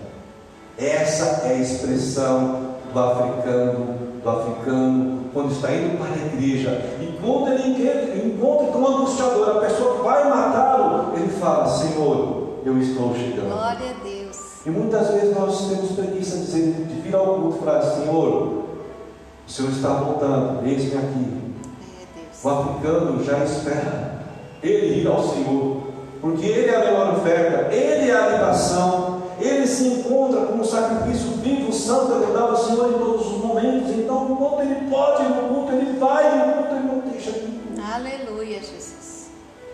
Essa 0.79 1.49
é 1.49 1.57
a 1.57 1.59
expressão 1.59 2.77
do 2.93 2.99
africano, 2.99 3.99
do 4.23 4.31
africano, 4.31 5.25
quando 5.33 5.51
está 5.51 5.75
indo 5.75 5.99
para 5.99 6.15
a 6.15 6.27
igreja, 6.27 6.71
e 7.01 7.19
quando 7.21 7.49
ele 7.49 8.25
encontra 8.25 8.69
com 8.69 8.79
um 8.79 8.87
angustiador, 8.87 9.57
a 9.57 9.61
pessoa 9.61 9.97
que 9.97 10.03
vai 10.05 10.29
matá-lo, 10.29 11.17
ele 11.17 11.29
fala: 11.41 11.67
Senhor, 11.67 12.61
eu 12.65 12.79
estou 12.79 13.13
chegando. 13.17 13.49
Glória 13.49 13.91
a 13.91 14.05
Deus. 14.05 14.39
E 14.65 14.71
muitas 14.71 15.09
vezes 15.09 15.37
nós 15.37 15.69
temos 15.69 15.91
preguiça 15.93 16.37
de, 16.37 16.45
dizer, 16.45 16.73
de 16.73 17.01
vir 17.01 17.17
ao 17.17 17.41
culto 17.41 17.57
e 17.57 17.65
falar: 17.65 17.83
Senhor, 17.83 18.33
o 19.45 19.51
Senhor 19.51 19.73
está 19.73 19.89
voltando, 19.89 20.65
eis-me 20.65 20.97
aqui. 20.97 21.55
É, 22.17 22.47
o 22.47 22.49
africano 22.49 23.25
já 23.25 23.45
espera 23.45 24.23
ele 24.63 25.03
ir 25.03 25.07
ao 25.09 25.23
Senhor, 25.29 25.88
porque 26.21 26.47
ele 26.47 26.71
é 26.71 26.77
a 26.77 26.81
melhor 26.81 27.17
oferta, 27.17 27.75
ele 27.75 28.11
é 28.11 28.15
a 28.15 28.29
libação, 28.29 29.23
ele 29.41 29.67
se 29.67 29.87
encontra 29.87 30.47
como 30.47 30.65
sacrifício 30.65 31.31
vivo, 31.43 31.73
santo, 31.73 32.15
agradável 32.15 32.51
ao 32.51 32.57
Senhor 32.57 32.91
em 32.91 32.99
todos 32.99 33.27
os 33.27 33.39
momentos. 33.39 33.91
Então, 33.91 34.33
enquanto 34.33 34.63
ele 34.63 34.91
pode 34.91 35.23
no 35.23 35.49
culto, 35.49 35.73
ele 35.73 35.99
vai, 35.99 36.47
no 36.47 36.53
culto 36.55 36.75
ele 36.75 36.87
não 36.87 36.99
deixa 37.11 37.33
de. 37.33 37.59
Aleluia, 37.81 38.59
Jesus. 38.59 39.31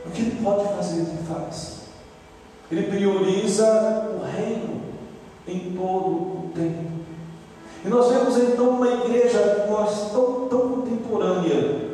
O 0.07 0.11
que 0.11 0.21
ele 0.21 0.39
pode 0.43 0.69
fazer, 0.77 0.97
ele 0.97 1.19
faz. 1.27 1.85
Ele 2.71 2.83
prioriza 2.85 4.11
o 4.19 4.25
reino 4.25 4.83
em 5.49 5.75
todo 5.75 6.09
o 6.09 6.51
tempo. 6.55 6.95
E 7.85 7.89
nós 7.89 8.11
vemos 8.11 8.37
então 8.39 8.71
uma 8.71 8.89
igreja 8.89 9.67
nós, 9.69 10.11
tão, 10.11 10.49
tão 10.49 10.69
contemporânea, 10.71 11.91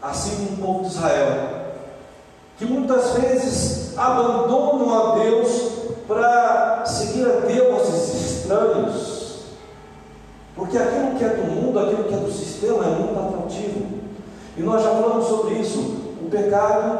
assim 0.00 0.36
como 0.36 0.52
o 0.52 0.56
povo 0.56 0.82
de 0.82 0.94
Israel, 0.94 1.57
que 2.58 2.64
muitas 2.64 3.12
vezes 3.12 3.96
abandonam 3.96 4.92
a 4.92 5.18
Deus 5.18 5.72
para 6.08 6.84
seguir 6.84 7.24
a 7.26 7.40
deuses 7.46 8.14
estranhos, 8.14 9.18
porque 10.56 10.76
aquilo 10.76 11.16
que 11.16 11.24
é 11.24 11.28
do 11.28 11.44
mundo, 11.44 11.78
aquilo 11.78 12.04
que 12.04 12.14
é 12.14 12.16
do 12.16 12.32
sistema 12.32 12.84
é 12.84 12.88
muito 12.88 13.18
atrativo. 13.18 13.86
E 14.56 14.60
nós 14.60 14.82
já 14.82 14.90
falamos 14.90 15.26
sobre 15.26 15.54
isso. 15.54 15.78
O 16.20 16.28
pecado, 16.28 16.98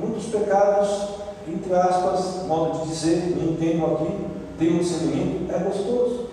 um 0.00 0.10
dos 0.10 0.26
pecados, 0.26 1.08
entre 1.48 1.74
aspas, 1.74 2.46
modo 2.46 2.82
de 2.82 2.88
dizer, 2.90 3.36
me 3.36 3.50
entendo 3.50 3.84
aqui, 3.86 4.16
tem 4.58 4.76
um 4.76 4.78
discernimento, 4.78 5.52
é 5.52 5.58
gostoso. 5.58 6.28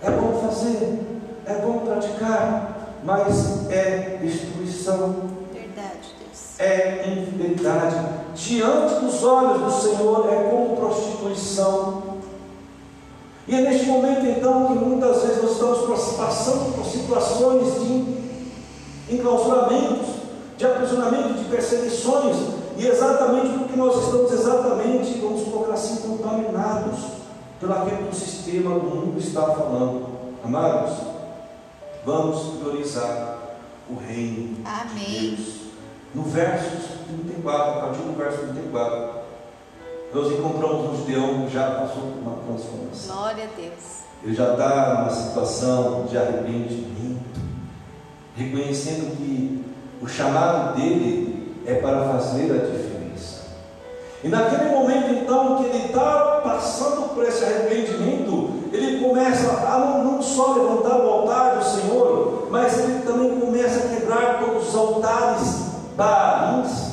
É 0.00 0.10
bom 0.10 0.40
fazer, 0.40 1.00
é 1.46 1.54
bom 1.54 1.78
praticar, 1.80 2.96
mas 3.04 3.68
é 3.70 4.18
destruição. 4.22 5.41
É 6.58 7.08
infidelidade 7.08 7.96
diante 8.34 8.94
dos 9.04 9.22
olhos 9.24 9.62
do 9.62 9.70
Senhor 9.70 10.28
é 10.30 10.48
como 10.48 10.76
prostituição. 10.76 12.02
E 13.46 13.54
é 13.54 13.60
neste 13.60 13.86
momento 13.86 14.24
então 14.26 14.66
que 14.68 14.74
muitas 14.74 15.22
vezes 15.22 15.42
nós 15.42 15.52
estamos 15.52 16.12
passando 16.16 16.74
por 16.76 16.86
situações 16.86 17.74
de 17.74 19.14
enclausuramentos, 19.14 20.08
de 20.56 20.64
aprisionamento, 20.64 21.34
de 21.34 21.44
perseguições, 21.44 22.36
e 22.76 22.86
exatamente 22.86 23.58
porque 23.58 23.76
nós 23.76 24.04
estamos 24.04 24.32
exatamente, 24.32 25.18
vamos 25.18 25.42
colocar 25.44 25.74
assim, 25.74 25.96
contaminados 25.96 27.00
pelo 27.60 27.74
que 27.74 28.10
o 28.10 28.14
sistema 28.14 28.78
do 28.78 28.86
mundo 28.86 29.18
está 29.18 29.42
falando. 29.42 30.06
Amados, 30.44 30.96
vamos 32.04 32.58
priorizar 32.58 33.38
o 33.88 33.96
reino 33.96 34.58
Amém. 34.64 35.04
de 35.04 35.36
Deus. 35.36 35.61
No 36.14 36.24
verso 36.24 36.98
34, 37.08 37.70
a 37.70 37.82
partir 37.82 38.02
do 38.02 38.16
verso 38.16 38.38
34, 38.38 39.22
nós 40.12 40.30
encontramos 40.30 40.90
um 40.90 40.96
Gideão 40.98 41.46
que 41.46 41.54
já 41.54 41.70
passou 41.70 42.02
por 42.02 42.18
uma 42.18 42.36
transformação. 42.46 43.16
Glória 43.16 43.44
a 43.44 43.60
Deus. 43.60 44.02
Ele 44.22 44.34
já 44.34 44.52
está 44.52 44.94
numa 44.94 45.10
situação 45.10 46.04
de 46.04 46.18
arrependimento, 46.18 47.40
reconhecendo 48.36 49.16
que 49.16 49.64
o 50.02 50.06
chamado 50.06 50.76
dele 50.76 51.56
é 51.66 51.76
para 51.76 52.04
fazer 52.08 52.52
a 52.52 52.66
diferença. 52.66 53.46
E 54.22 54.28
naquele 54.28 54.68
momento, 54.68 55.14
então, 55.14 55.56
que 55.56 55.64
ele 55.70 55.86
está 55.86 56.42
passando 56.44 57.14
por 57.14 57.24
esse 57.24 57.42
arrependimento, 57.42 58.50
ele 58.70 59.02
começa 59.02 59.50
a 59.50 59.78
não, 59.78 60.04
não 60.04 60.22
só 60.22 60.54
levantar 60.56 60.98
o 60.98 61.08
altar 61.08 61.56
do 61.56 61.64
Senhor, 61.64 62.48
mas 62.50 62.78
ele 62.78 63.00
também 63.00 63.40
começa 63.40 63.86
a 63.86 63.96
quebrar 63.96 64.40
todos 64.40 64.68
os 64.68 64.74
altares 64.74 65.51
Baalins, 65.96 66.92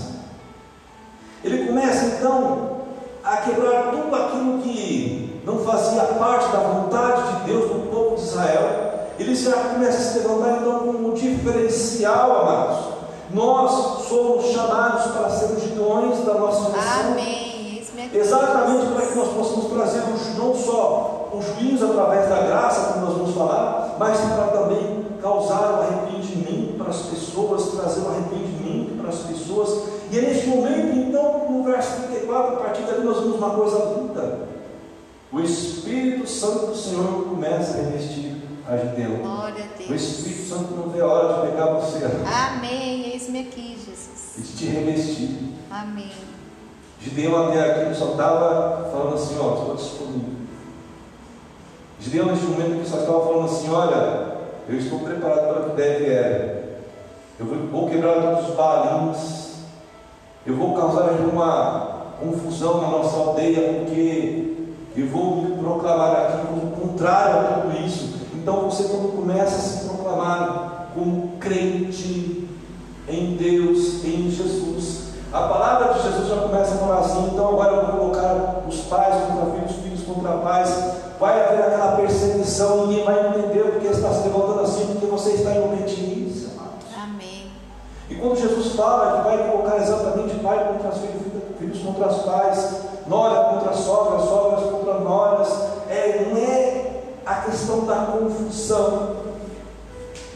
ele 1.44 1.68
começa 1.68 2.06
então 2.06 2.80
a 3.24 3.38
quebrar 3.38 3.92
tudo 3.92 4.16
aquilo 4.16 4.60
que 4.60 5.42
não 5.46 5.60
fazia 5.60 6.02
parte 6.04 6.52
da 6.52 6.60
vontade 6.60 7.38
de 7.38 7.52
Deus 7.52 7.72
no 7.72 7.80
povo 7.88 8.16
de 8.16 8.22
Israel. 8.24 8.90
Ele 9.18 9.36
já 9.36 9.52
começa 9.52 9.98
a 9.98 10.02
se 10.02 10.20
levantar 10.20 10.60
então 10.62 10.80
como 10.80 11.10
um 11.10 11.14
diferencial, 11.14 12.42
amados. 12.42 13.00
Nós 13.32 14.08
somos 14.08 14.46
chamados 14.46 15.12
para 15.12 15.30
ser 15.30 15.54
os 15.54 15.64
gideões 15.64 16.26
da 16.26 16.34
nossa 16.34 16.70
nação. 16.70 17.12
Amém. 17.12 17.84
Exatamente 18.14 18.88
para 18.88 19.06
que 19.06 19.16
nós 19.16 19.30
possamos 19.30 19.66
trazer 19.66 20.02
não 20.38 20.56
só 20.56 21.30
o 21.32 21.42
juízo 21.42 21.86
através 21.86 22.28
da 22.28 22.42
graça, 22.42 22.94
como 22.94 23.06
nós 23.06 23.18
vamos 23.18 23.36
falar, 23.36 23.96
mas 24.00 24.18
para 24.20 24.48
também 24.48 25.06
causar 25.22 25.74
o 25.74 25.82
arrependimento 25.82 26.78
para 26.78 26.90
as 26.90 27.02
pessoas, 27.04 27.68
trazer 27.70 28.02
o 28.02 28.10
arrependimento 28.10 28.89
as 29.10 29.20
pessoas. 29.20 29.90
E 30.12 30.18
é 30.18 30.22
neste 30.22 30.48
momento, 30.48 30.98
então, 30.98 31.52
no 31.52 31.64
verso 31.64 31.80
verso 31.90 32.04
34, 32.08 32.56
a 32.56 32.58
partir 32.58 32.84
dali 32.84 33.04
nós 33.04 33.18
vemos 33.18 33.36
uma 33.36 33.52
coisa 33.52 33.96
linda. 34.00 34.40
O 35.32 35.40
Espírito 35.40 36.28
Santo 36.28 36.68
do 36.68 36.76
Senhor 36.76 37.26
começa 37.26 37.78
a 37.78 37.82
revestir 37.82 38.36
a 38.68 38.76
a 38.76 38.76
O. 38.76 39.94
Espírito 39.96 40.48
Santo 40.48 40.74
não 40.76 40.90
vê 40.90 41.02
a 41.02 41.06
hora 41.06 41.42
de 41.42 41.52
pegar 41.52 41.74
você 41.74 42.00
Amém. 42.26 43.12
Eis-me 43.12 43.40
aqui, 43.42 43.76
e 43.76 43.86
Jesus. 43.86 44.34
de 44.38 44.58
te 44.58 44.66
revestir. 44.66 45.38
Amém. 45.70 46.12
Gideão 47.02 47.48
até 47.48 47.62
aqui 47.62 47.96
só 47.96 48.12
estava 48.12 48.90
falando 48.92 49.16
assim, 49.16 49.38
ó, 49.40 49.54
estou 49.54 49.76
disponível. 49.76 50.40
Gideão 52.00 52.26
neste 52.28 52.46
momento 52.46 52.72
ele 52.72 52.86
só 52.86 53.00
estava 53.00 53.26
falando 53.26 53.46
assim, 53.46 53.70
olha, 53.70 54.38
eu 54.68 54.78
estou 54.78 55.00
preparado 55.00 55.48
para 55.48 55.62
o 55.62 55.70
que 55.70 55.76
deve 55.76 56.06
é. 56.08 56.59
Eu 57.40 57.46
vou- 57.46 57.90
quebrar 57.90 58.22
todos 58.22 58.50
os 58.50 58.56
balins. 58.56 59.50
Eu 60.46 60.56
vou 60.56 60.74
causar 60.76 61.04
uma 61.32 62.00
confusão 62.20 62.82
na 62.82 62.88
nossa 62.90 63.16
aldeia, 63.18 63.80
porque 63.80 64.68
eu 64.96 65.08
vou 65.08 65.36
me 65.38 65.58
proclamar 65.58 66.12
aqui 66.16 66.48
como 66.48 66.72
contrário 66.76 67.40
a 67.40 67.62
tudo 67.62 67.86
isso. 67.86 68.20
Então 68.34 68.70
você 68.70 68.84
quando 68.84 69.16
começa 69.16 69.56
a 69.56 69.60
se 69.60 69.88
proclamar 69.88 70.92
como 70.94 71.38
crente 71.40 72.48
em 73.08 73.36
Deus, 73.38 74.04
em 74.04 74.30
Jesus, 74.30 75.10
a 75.32 75.42
palavra 75.42 75.94
de 75.94 76.02
Jesus 76.02 76.28
já 76.28 76.38
começa 76.38 76.76
a 76.76 76.78
falar 76.78 77.00
assim, 77.00 77.30
então 77.32 77.50
agora 77.50 77.76
eu 77.76 77.86
vou 77.88 78.00
colocar 78.00 78.64
os 78.68 78.82
pais 78.82 79.16
contra 79.26 79.52
filhos, 79.52 79.76
filhos 79.84 80.02
contra 80.04 80.38
pais, 80.38 80.70
vai 81.20 81.40
haver 81.46 81.66
aquela 81.66 81.96
perseguição, 81.96 82.88
ninguém 82.88 83.06
vai 83.06 83.30
entender 83.30 83.64
porque 83.72 83.88
está 83.88 84.12
se 84.12 84.28
levantando 84.28 84.62
assim, 84.62 84.88
porque 84.88 85.06
você 85.06 85.32
está 85.32 85.52
em 85.52 85.64
obediência. 85.64 86.50
amados. 86.58 86.88
Amém. 87.04 87.52
E 88.10 88.16
quando 88.16 88.40
Jesus 88.40 88.74
fala 88.76 89.18
que 89.22 89.28
vai 89.28 89.50
colocar 89.50 89.78
exatamente 89.78 90.36
pai 90.40 90.68
contra 90.72 90.90
os 90.90 90.98
filhos, 90.98 91.22
filhos 91.60 91.80
contra 92.00 92.08
os 92.08 92.22
pais, 92.24 92.76
nora 93.08 93.50
contra 93.50 93.74
sogras, 93.74 94.24
sogras 94.24 94.72
contra 94.72 94.94
noras, 95.00 95.50
é, 95.90 96.28
não 96.30 96.38
é 96.38 96.92
a 97.26 97.36
questão 97.36 97.86
da 97.86 97.96
confusão, 97.96 99.18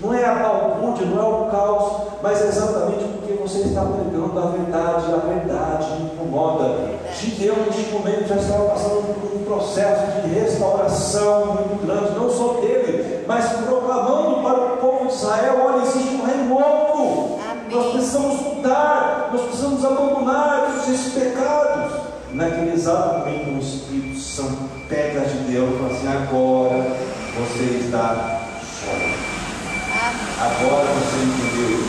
não 0.02 0.13
é 0.13 0.26
a 0.26 0.34
balbúrdia, 0.34 1.06
não 1.06 1.23
é 1.23 1.28
o 1.28 1.49
caos, 1.49 1.93
mas 2.21 2.41
é 2.41 2.47
exatamente 2.47 3.06
porque 3.06 3.34
você 3.34 3.60
está 3.60 3.82
pregando 3.82 4.38
a 4.38 4.52
verdade, 4.52 5.13
a 5.13 5.17
verdade 5.17 5.88
incomoda. 6.04 6.93
Gideão, 7.13 7.56
neste 7.65 7.91
momento, 7.91 8.28
já 8.28 8.36
estava 8.36 8.65
passando 8.69 9.13
por 9.13 9.39
um 9.39 9.43
processo 9.45 10.21
de 10.21 10.34
restauração 10.34 11.45
muito 11.45 11.86
grande, 11.86 12.19
não 12.19 12.30
só 12.30 12.60
dele, 12.60 13.23
mas 13.26 13.45
proclamando 13.65 14.41
para 14.41 14.73
o 14.73 14.78
povo 14.78 15.08
de 15.08 15.13
Israel: 15.13 15.62
olha, 15.65 15.84
existe 15.84 16.15
um 16.15 16.26
rei 16.26 16.43
novo. 16.43 16.63
Amém. 16.63 16.82
Nós 17.73 17.91
precisamos 17.93 18.39
mudar, 18.39 19.31
nós 19.33 19.41
precisamos 19.45 19.83
abandonar 19.83 20.75
esses 20.77 21.12
pecados. 21.12 22.03
Naquele 22.31 22.73
exato 22.73 23.19
momento, 23.19 23.55
o 23.55 23.59
Espírito 23.59 24.19
Santo 24.19 24.57
pega 24.88 25.27
Gideão 25.27 25.69
e 25.73 25.77
fala 25.79 25.91
assim: 25.91 26.07
agora 26.07 26.95
você 27.36 27.79
está 27.83 28.41
só. 28.62 28.91
Agora 30.39 30.86
você 30.86 31.17
entendeu. 31.23 31.83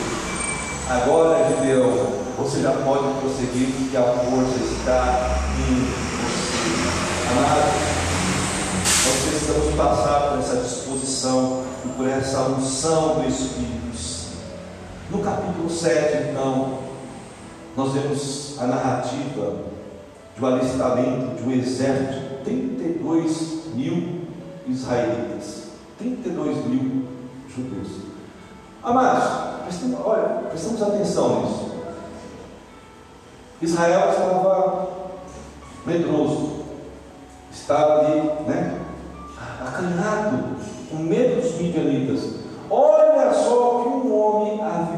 Agora, 0.89 1.49
Gideão, 1.49 2.25
você 2.39 2.63
já 2.63 2.71
pode 2.71 3.21
prosseguir 3.21 3.69
porque 3.75 3.97
a 3.97 4.05
força 4.05 4.65
está 4.65 5.37
em 5.69 5.85
você. 6.23 6.65
Amados, 7.31 7.75
nós 9.05 9.17
precisamos 9.29 9.75
passar 9.75 10.31
por 10.31 10.39
essa 10.39 10.57
disposição 10.57 11.63
e 11.85 11.89
por 11.89 12.09
essa 12.09 12.41
unção 12.41 13.17
do 13.17 13.29
Espírito 13.29 13.95
Santo. 13.95 14.14
No 15.15 15.23
capítulo 15.23 15.71
7, 15.71 16.31
então, 16.31 16.79
nós 17.77 17.93
vemos 17.93 18.57
a 18.59 18.67
narrativa 18.67 19.59
de 20.37 20.45
um 20.45 20.47
alistamento 20.49 21.37
de 21.37 21.49
um 21.49 21.53
exército 21.53 22.43
de 22.45 22.45
32 22.45 23.67
mil 23.77 24.23
israelitas, 24.67 25.69
32 25.99 26.67
mil 26.67 27.05
judeus. 27.49 28.01
Amados, 28.83 29.63
prestemos, 29.63 30.01
olha, 30.05 30.49
prestamos 30.51 30.83
atenção 30.83 31.43
nisso. 31.43 31.71
Israel 33.63 34.11
estava 34.11 34.89
medroso, 35.87 36.65
estava 37.53 38.01
ali, 38.01 38.21
né, 38.49 38.81
acanhado, 39.61 40.57
com 40.91 40.97
medo 40.97 41.41
dos 41.41 41.55
midianitas. 41.55 42.35
Olha 42.69 43.33
só 43.33 43.79
o 43.79 43.83
que 43.83 43.89
um 43.89 44.15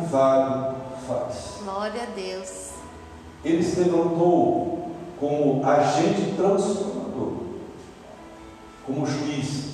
avivado 0.06 0.76
faz. 1.06 1.58
Glória 1.62 2.02
a 2.02 2.06
Deus. 2.14 2.70
Ele 3.44 3.62
se 3.62 3.80
levantou 3.80 4.90
como 5.18 5.64
agente 5.64 6.34
transformador, 6.36 7.32
como 8.86 9.06
juiz. 9.06 9.66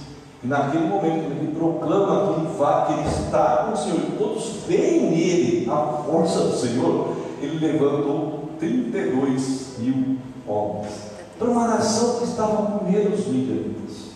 E 0.42 0.46
naquele 0.46 0.86
momento 0.86 1.30
ele 1.30 1.54
proclama 1.56 2.34
que 2.34 2.40
ele, 2.40 2.58
vai, 2.58 2.86
que 2.86 2.92
ele 2.94 3.08
está 3.08 3.56
com 3.58 3.72
o 3.72 3.76
Senhor, 3.76 3.98
e 3.98 4.16
todos 4.18 4.44
veem 4.66 5.10
nele 5.10 5.70
a 5.70 6.02
força 6.02 6.40
do 6.40 6.56
Senhor. 6.56 7.16
Ele 7.40 7.64
levantou 7.64 8.48
32 8.58 9.78
mil 9.78 10.18
homens 10.46 11.12
para 11.38 11.48
uma 11.50 11.68
nação 11.68 12.18
que 12.18 12.24
estava 12.24 12.78
com 12.78 12.84
medo 12.84 13.10
dos 13.10 13.26
midianitas. 13.26 14.12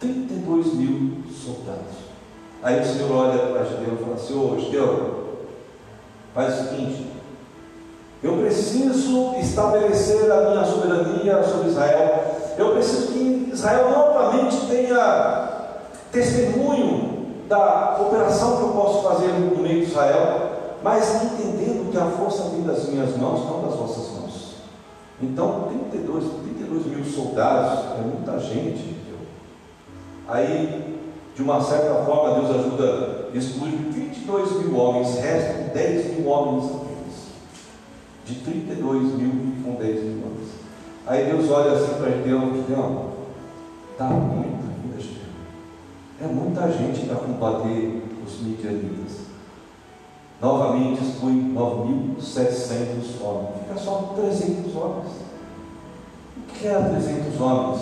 32 0.00 0.74
mil 0.74 1.22
soldados. 1.30 2.11
Aí 2.62 2.80
o 2.80 2.84
Senhor 2.84 3.10
olha 3.10 3.38
para 3.46 3.64
Gideão 3.64 3.94
e 3.94 4.04
fala 4.04 4.14
assim: 4.14 4.38
Ô 4.38 4.58
Gideão, 4.58 5.10
faz 6.32 6.54
o 6.54 6.68
seguinte, 6.68 7.06
eu 8.22 8.36
preciso 8.36 9.34
estabelecer 9.34 10.30
a 10.30 10.50
minha 10.50 10.64
soberania 10.64 11.42
sobre 11.42 11.70
Israel. 11.70 12.24
Eu 12.56 12.72
preciso 12.72 13.08
que 13.08 13.50
Israel 13.52 13.90
novamente 13.90 14.66
tenha 14.68 15.48
testemunho 16.12 17.26
da 17.48 17.98
operação 18.00 18.58
que 18.58 18.62
eu 18.62 18.68
posso 18.68 19.02
fazer 19.02 19.28
no 19.28 19.60
meio 19.60 19.84
de 19.84 19.90
Israel, 19.90 20.52
mas 20.84 21.24
entendendo 21.24 21.90
que 21.90 21.98
a 21.98 22.06
força 22.06 22.44
vem 22.50 22.62
das 22.62 22.88
minhas 22.88 23.16
mãos, 23.16 23.44
não 23.44 23.62
das 23.62 23.74
vossas 23.74 24.12
mãos. 24.12 24.54
Então, 25.20 25.68
32, 25.90 26.24
32 26.44 26.86
mil 26.86 27.04
soldados 27.04 27.80
é 27.98 28.02
muita 28.02 28.38
gente. 28.38 28.96
Aí, 30.28 30.91
de 31.34 31.42
uma 31.42 31.60
certa 31.60 32.04
forma, 32.04 32.40
Deus 32.40 32.50
ajuda 32.50 33.28
a 33.32 33.36
excluir 33.36 33.76
22 33.76 34.52
mil 34.64 34.76
homens, 34.76 35.18
restam 35.18 35.68
10 35.72 36.18
mil 36.18 36.28
homens 36.28 36.70
apenas 36.70 36.92
de 38.26 38.34
32 38.36 39.02
mil 39.14 39.54
com 39.64 39.74
10 39.74 40.04
mil 40.04 40.24
homens. 40.26 40.48
Aí 41.06 41.24
Deus 41.26 41.50
olha 41.50 41.72
assim 41.72 41.94
para 41.94 42.10
Gideão, 42.10 42.54
Gideão, 42.54 43.06
está 43.92 44.08
muita 44.08 44.62
vida, 44.82 45.00
Gideão. 45.00 45.22
É 46.20 46.26
muita 46.26 46.70
gente 46.70 47.06
para 47.06 47.16
combater 47.16 48.02
os 48.24 48.40
midianitas. 48.40 49.22
Novamente 50.40 51.02
exclui 51.02 51.34
9.700 51.54 53.22
homens. 53.22 53.48
Fica 53.60 53.78
só 53.78 54.12
300 54.16 54.76
homens. 54.76 55.12
O 56.36 56.52
que 56.52 56.66
era 56.66 56.90
300 56.90 57.40
homens 57.40 57.80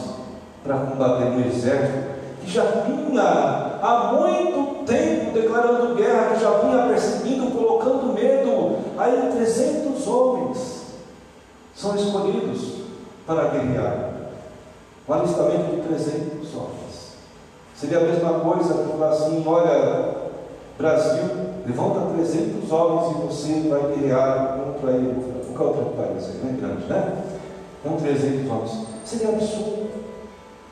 para 0.63 0.79
combater 0.79 1.31
um 1.31 1.41
exército 1.41 2.10
que 2.41 2.51
já 2.51 2.65
vinha 2.65 3.23
há 3.83 4.13
muito 4.13 4.85
tempo 4.85 5.33
declarando 5.33 5.95
guerra, 5.95 6.35
que 6.35 6.41
já 6.41 6.51
vinha 6.59 6.87
perseguindo, 6.89 7.51
colocando 7.51 8.13
medo. 8.13 8.79
Aí 8.99 9.31
300 9.33 10.07
homens 10.07 10.81
são 11.75 11.97
escolhidos 11.97 12.81
para 13.27 13.49
guerrear. 13.49 14.11
O 15.07 15.13
alistamento 15.13 15.77
de 15.77 15.83
300 15.83 16.55
homens. 16.55 16.81
Seria 17.75 17.99
a 17.99 18.03
mesma 18.03 18.41
coisa 18.41 18.75
falar 18.75 19.09
assim: 19.11 19.43
olha, 19.47 20.15
Brasil, 20.77 21.25
levanta 21.67 22.15
300 22.15 22.71
homens 22.71 23.11
e 23.11 23.27
você 23.27 23.69
vai 23.69 23.95
guerrear 23.95 24.59
contra 24.59 24.91
ele. 24.93 25.41
Qualquer 25.55 25.79
outro 25.79 25.95
país, 25.97 26.29
né? 26.43 26.57
grande, 26.59 26.87
né? 26.87 27.23
Com 27.83 27.97
300 27.97 28.51
homens. 28.51 28.87
Seria 29.05 29.29
absurdo. 29.31 29.90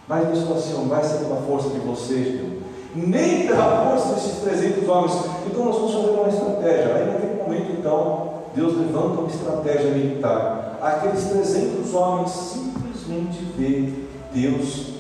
Mas 0.09 0.27
assim: 0.27 0.73
não 0.73 0.89
vai 0.89 1.05
ser 1.05 1.19
pela 1.19 1.37
força 1.43 1.69
de 1.69 1.79
vocês, 1.81 2.41
Deus. 2.41 2.63
nem 2.95 3.47
pela 3.47 3.85
força 3.91 4.15
desses 4.15 4.41
300 4.41 4.89
homens. 4.89 5.13
Então 5.47 5.65
nós 5.67 5.77
vamos 5.77 5.93
fazer 5.93 6.11
uma 6.11 6.29
estratégia. 6.29 6.95
Aí 6.95 7.07
naquele 7.13 7.43
momento, 7.43 7.73
então, 7.79 8.29
Deus 8.55 8.77
levanta 8.79 9.21
uma 9.21 9.29
estratégia 9.29 9.91
militar. 9.91 10.79
Aqueles 10.81 11.25
300 11.25 11.95
homens 11.95 12.31
simplesmente 12.31 13.39
vê 13.57 13.93
Deus 14.33 14.99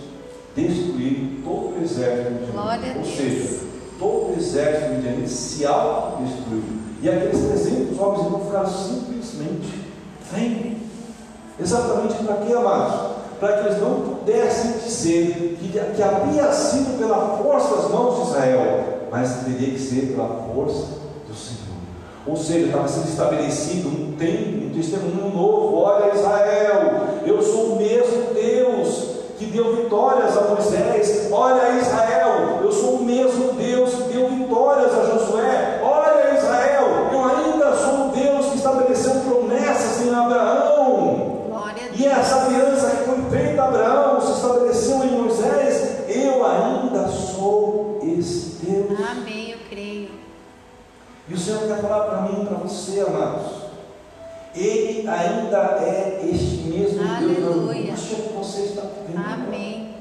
destruir 0.54 1.40
todo 1.44 1.78
o 1.78 1.82
exército 1.82 2.44
de 2.44 2.52
Glória 2.52 2.92
a 2.92 2.98
Ou 2.98 3.04
seja, 3.04 3.60
todo 3.98 4.32
o 4.32 4.34
exército 4.36 4.94
midianita 4.94 5.28
se 5.28 5.64
autodestruiu. 5.64 6.64
E 7.00 7.08
aqueles 7.08 7.38
300 7.38 7.98
homens 7.98 8.26
então 8.26 8.40
ficaram 8.40 8.68
simplesmente 8.68 9.84
vendo. 10.32 10.78
Exatamente 11.60 12.14
para 12.22 12.36
quê, 12.36 12.52
amados? 12.52 13.17
Para 13.38 13.58
que 13.58 13.68
eles 13.68 13.80
não 13.80 14.00
pudessem 14.00 14.72
dizer 14.84 15.56
que, 15.60 15.68
que 15.68 16.02
havia 16.02 16.52
sido 16.52 16.98
pela 16.98 17.38
força 17.38 17.76
das 17.76 17.90
mãos 17.90 18.16
de 18.16 18.30
Israel, 18.30 18.84
mas 19.10 19.44
teria 19.44 19.70
que 19.70 19.78
ser 19.78 20.12
pela 20.12 20.28
força 20.52 20.86
do 21.26 21.34
Senhor. 21.34 21.68
Ou 22.26 22.36
seja, 22.36 22.66
estava 22.66 22.88
sendo 22.88 23.08
estabelecido 23.08 23.88
um 23.88 24.12
tempo, 24.18 24.66
um 24.66 24.70
testemunho 24.70 25.32
novo. 25.34 25.78
Olha 25.78 26.14
Israel, 26.14 27.08
eu 27.24 27.40
sou 27.42 27.74
o 27.74 27.76
mesmo 27.76 28.34
Deus 28.34 29.18
que 29.38 29.46
deu 29.46 29.76
vitórias 29.76 30.36
a 30.36 30.42
Moisés. 30.42 31.28
Olha 31.30 31.78
Israel, 31.78 32.57
Senhor 51.48 51.66
quer 51.66 51.80
falar 51.80 52.04
para 52.04 52.20
mim 52.22 52.42
e 52.42 52.46
para 52.46 52.58
você, 52.58 53.00
amados. 53.00 53.46
Ele 54.54 55.08
ainda 55.08 55.56
é 55.80 56.20
este 56.30 56.68
mesmo 56.68 56.98
Deus 56.98 57.16
Aleluia. 57.16 57.92
angústia 57.92 58.16
que 58.16 58.32
você 58.34 58.60
está 58.62 58.82
vivendo. 58.82 59.24
Amém. 59.24 59.94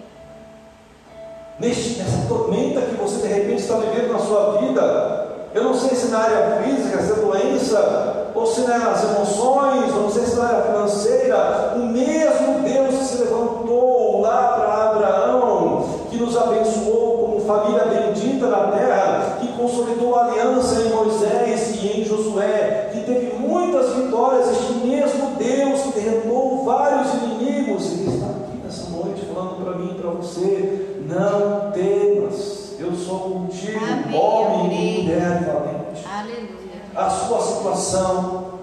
Neste, 1.57 1.99
nessa 1.99 2.27
tormenta 2.27 2.81
que 2.81 2.95
você 2.95 3.25
de 3.25 3.33
repente 3.33 3.61
está 3.61 3.77
vivendo 3.77 4.11
na 4.11 4.19
sua 4.19 4.57
vida, 4.57 5.27
eu 5.53 5.63
não 5.63 5.73
sei 5.73 5.95
se 5.95 6.07
na 6.07 6.19
área 6.19 6.61
física, 6.63 7.01
se 7.01 7.11
é 7.13 7.15
doença, 7.15 8.31
ou 8.35 8.45
se 8.45 8.63
é 8.65 8.77
nas 8.77 9.03
emoções, 9.05 9.93
ou 9.93 10.01
não 10.03 10.11
sei 10.11 10.25
se 10.25 10.35
na 10.35 10.47
área 10.47 10.63
financeira, 10.63 11.73
o 11.77 11.79
mesmo 11.85 12.59
Deus 12.61 12.95
que 12.95 13.05
se 13.05 13.23
levantou 13.23 14.21
lá 14.21 14.49
para 14.49 14.89
Abraão, 14.91 15.85
que 16.09 16.17
nos 16.17 16.35
abençoou 16.35 17.17
como 17.19 17.39
família 17.41 17.85
bendita 17.85 18.47
na 18.47 18.67
terra, 18.67 19.37
que 19.39 19.47
consolidou 19.53 20.15
a 20.15 20.25
aliança 20.25 20.81
em 20.81 20.89
Moisés 20.89 21.75
e 21.81 22.01
em 22.01 22.05
Josué, 22.05 22.89
que 22.93 23.01
teve 23.01 23.35
muitas 23.37 23.93
vitórias, 23.95 24.49
este 24.51 24.73
mesmo 24.85 25.35
Deus 25.37 25.81
que 25.81 25.99
derrotou 25.99 26.63
vários 26.65 27.13
inimigos, 27.15 27.91
ele 27.91 28.13
está 28.13 28.27
aqui 28.27 28.57
nessa 28.63 28.89
noite 28.89 29.25
falando 29.33 29.63
para 29.63 29.75
mim 29.77 29.95
e 29.95 30.01
para 30.01 30.09
você: 30.11 31.01
não 31.07 31.71
temas, 31.71 32.75
eu 32.79 32.93
sou 32.95 33.19
contigo, 33.19 33.79
Amém, 33.83 34.16
homem 34.27 34.99
e 34.99 35.03
mulher 35.03 35.43
valente. 35.43 36.05
Aleluia. 36.07 36.57
A 36.95 37.09
sua 37.09 37.41
situação, 37.41 38.53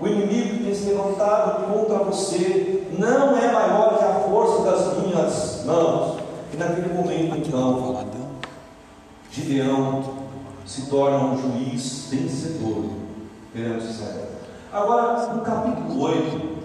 o 0.00 0.06
inimigo 0.06 0.58
que 0.58 0.64
tem 0.64 0.74
se 0.74 0.90
levantado 0.90 1.72
contra 1.72 1.98
você, 1.98 2.86
não 2.98 3.36
é 3.36 3.52
maior 3.52 3.98
que 3.98 4.04
a 4.04 4.14
força 4.28 4.62
das 4.62 4.98
minhas 4.98 5.64
mãos. 5.64 6.18
E 6.52 6.56
naquele 6.56 6.92
momento, 6.92 7.36
então, 7.36 8.04
Gideão 9.30 10.02
se 10.64 10.86
torna 10.86 11.18
um 11.18 11.38
juiz 11.38 12.08
vencedor 12.10 12.90
perante 13.52 13.86
Israel. 13.86 14.28
Agora, 14.72 15.34
no 15.34 15.40
capítulo 15.42 16.02
8, 16.02 16.58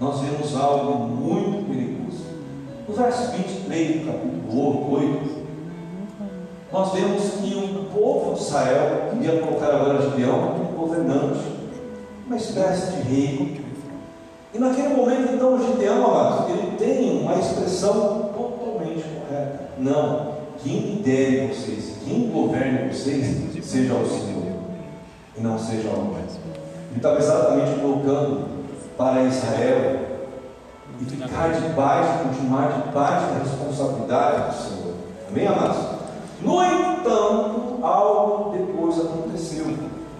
nós 0.00 0.20
vemos 0.20 0.54
algo 0.54 1.06
muito 1.06 1.68
perigoso. 1.68 2.24
No 2.86 2.94
verso 2.94 3.32
23 3.32 4.00
do 4.00 4.12
capítulo 4.12 4.94
8, 4.94 5.35
nós 6.76 6.92
vemos 6.92 7.22
que 7.22 7.54
o 7.54 7.84
povo 7.84 8.34
de 8.34 8.42
Israel 8.42 9.08
queria 9.10 9.40
colocar 9.40 9.68
agora 9.68 10.10
Gideão 10.10 10.52
como 10.58 10.86
governante, 10.86 11.40
uma 12.26 12.36
espécie 12.36 12.92
de 12.92 13.02
rei. 13.08 13.64
E 14.52 14.58
naquele 14.58 14.88
momento, 14.88 15.32
então, 15.32 15.58
Gideão, 15.58 16.04
amados, 16.04 16.50
ele 16.50 16.76
tem 16.76 17.22
uma 17.22 17.34
expressão 17.36 18.30
totalmente 18.36 19.02
correta. 19.04 19.70
Não, 19.78 20.34
quem 20.62 20.80
lidere 20.80 21.46
vocês, 21.46 21.96
quem 22.04 22.28
governe 22.28 22.92
vocês, 22.92 23.64
seja 23.64 23.94
o 23.94 24.06
Senhor, 24.06 24.56
e 25.34 25.40
não 25.40 25.58
seja 25.58 25.88
o 25.88 25.98
homem. 25.98 26.16
Ele 26.90 26.96
estava 26.96 27.18
exatamente 27.18 27.80
colocando 27.80 28.48
para 28.98 29.22
Israel 29.22 29.96
e 31.00 31.04
ficar 31.06 31.52
debaixo, 31.52 32.24
continuar 32.24 32.82
debaixo 32.84 33.26
da 33.28 33.38
responsabilidade 33.44 34.50
do 34.50 34.62
Senhor. 34.62 34.94
Amém, 35.30 35.46
amados? 35.46 35.95
No 36.40 36.62
entanto, 36.62 37.78
algo 37.82 38.56
depois 38.56 38.98
aconteceu. 39.00 39.66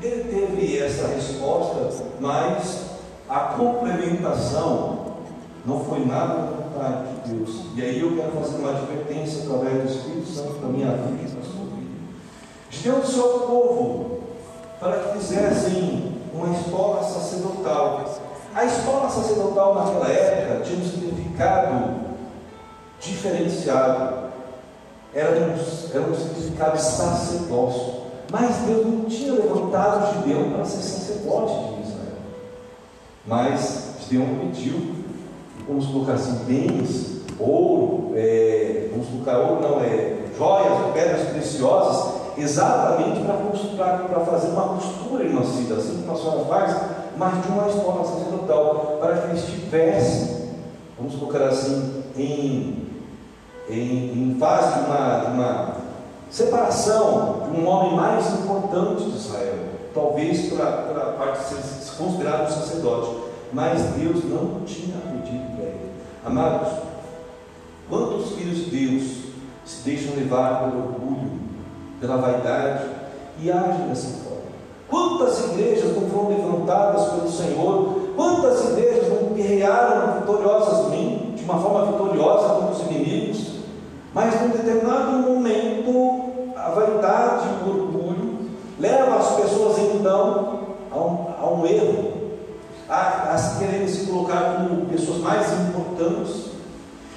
Ele 0.03 0.25
teve 0.25 0.79
essa 0.79 1.09
resposta, 1.09 2.05
mas 2.21 2.87
a 3.29 3.41
complementação 3.57 5.07
não 5.65 5.85
foi 5.85 6.05
nada 6.05 6.35
da 6.35 6.51
vontade 6.51 7.07
de 7.25 7.35
Deus. 7.35 7.67
E 7.75 7.83
aí 7.83 8.01
eu 8.01 8.17
quero 8.17 8.33
fazer 8.33 8.57
uma 8.59 8.71
advertência 8.71 9.43
através 9.43 9.83
do 9.83 9.89
Espírito 9.89 10.29
Santo 10.29 10.55
para 10.61 10.69
minha 10.69 10.91
vida 10.93 11.23
e 11.25 11.31
para 11.31 11.41
a 11.41 11.45
sua 11.45 11.65
vida. 11.65 11.87
Deus 12.83 13.05
do 13.05 13.13
seu 13.13 13.29
povo 13.41 14.21
para 14.79 14.99
que 14.99 15.19
fizessem 15.19 16.21
uma 16.33 16.57
escola 16.57 17.03
sacerdotal. 17.03 18.05
A 18.55 18.65
escola 18.65 19.11
sacerdotal 19.11 19.75
naquela 19.75 20.09
época 20.09 20.65
tinha 20.65 20.79
um 20.79 20.85
significado 20.85 21.95
diferenciado. 23.01 24.16
Era 25.17 25.31
um, 25.31 25.95
era 25.95 26.11
um 26.11 26.15
significado 26.15 26.79
sacerdócio. 26.79 28.03
Mas 28.31 28.57
Deus 28.67 28.87
não 28.87 29.05
tinha 29.07 29.33
levantado 29.33 30.13
Gideão 30.13 30.51
para 30.51 30.65
ser 30.67 30.83
sacerdote 30.83 31.55
de 31.55 31.89
Israel. 31.89 32.19
Mas 33.27 33.95
Gideão 34.03 34.27
pediu, 34.41 34.95
vamos 35.67 35.87
colocar 35.87 36.13
assim, 36.13 36.45
bens, 36.45 37.23
ouro, 37.41 38.13
é, 38.15 38.91
vamos 38.91 39.07
colocar 39.09 39.39
ouro, 39.39 39.63
não, 39.63 39.81
é 39.81 40.17
joias, 40.37 40.93
pedras 40.93 41.29
preciosas, 41.31 42.13
exatamente 42.37 43.21
para 43.75 44.21
fazer 44.21 44.49
uma 44.49 44.69
costura 44.75 45.25
em 45.25 45.31
uma 45.31 45.45
cidade, 45.45 45.81
assim 45.81 46.03
como 46.03 46.13
a 46.13 46.21
senhora 46.21 46.45
faz, 46.45 46.77
mas 47.17 47.43
de 47.43 47.49
uma 47.49 47.69
escola 47.69 48.05
sacerdotal, 48.05 48.99
para 49.01 49.17
que 49.17 49.29
eles 49.31 49.47
tivessem, 49.47 50.51
vamos 50.99 51.15
colocar 51.15 51.45
assim, 51.45 52.03
em, 52.15 52.86
em, 53.69 54.33
em 54.33 54.37
fase 54.39 54.81
de 54.81 54.87
uma, 54.87 55.19
de 55.19 55.27
uma 55.33 55.77
separação 56.31 57.49
de 57.51 57.61
um 57.61 57.67
homem 57.67 57.97
mais 57.97 58.27
importante 58.35 59.05
de 59.05 59.17
Israel, 59.17 59.55
talvez 59.95 60.49
pela, 60.49 61.15
parte 61.19 61.55
de 61.55 61.63
ser 61.63 61.97
considerado 61.97 62.47
um 62.47 62.51
sacerdote, 62.51 63.17
mas 63.53 63.81
Deus 63.97 64.25
não 64.25 64.61
tinha 64.65 64.97
pedido 64.99 65.57
para 65.57 65.65
ele. 65.65 65.91
Amados, 66.25 66.69
quantos 67.89 68.33
filhos 68.33 68.65
de 68.65 68.71
Deus 68.71 69.03
se 69.65 69.83
deixam 69.85 70.15
levar 70.17 70.65
pelo 70.65 70.85
orgulho, 70.85 71.33
pela 72.01 72.17
vaidade 72.17 72.85
e 73.41 73.51
agem 73.51 73.89
dessa 73.89 74.09
forma? 74.25 74.37
Quantas 74.89 75.45
igrejas 75.45 75.97
não 75.97 76.09
foram 76.09 76.29
levantadas 76.29 77.09
pelo 77.11 77.31
Senhor? 77.31 78.01
Quantas 78.15 78.71
igrejas 78.71 79.09
não 79.09 79.35
guerrearam 79.35 80.21
vitoriosamente, 80.21 81.37
de 81.37 81.45
uma 81.45 81.59
forma 81.59 81.87
vitoriosa 81.93 82.49
contra 82.55 82.73
os 82.73 82.91
inimigos? 82.91 83.26
Mas 84.17 84.41
num 84.41 84.49
determinado 84.49 85.13
momento, 85.19 86.53
a 86.57 86.71
vaidade 86.71 87.49
e 87.49 87.69
o 87.69 87.83
orgulho 87.83 88.39
leva 88.81 89.17
as 89.17 89.37
pessoas 89.37 89.79
então 89.79 90.61
a 90.91 90.99
um, 90.99 91.27
a 91.39 91.51
um 91.53 91.67
erro, 91.67 92.15
a, 92.89 93.35
a 93.35 93.37
se 93.37 93.59
quererem 93.59 93.87
se 93.87 94.07
colocar 94.07 94.57
como 94.57 94.87
pessoas 94.87 95.19
mais 95.19 95.47
importantes. 95.53 96.47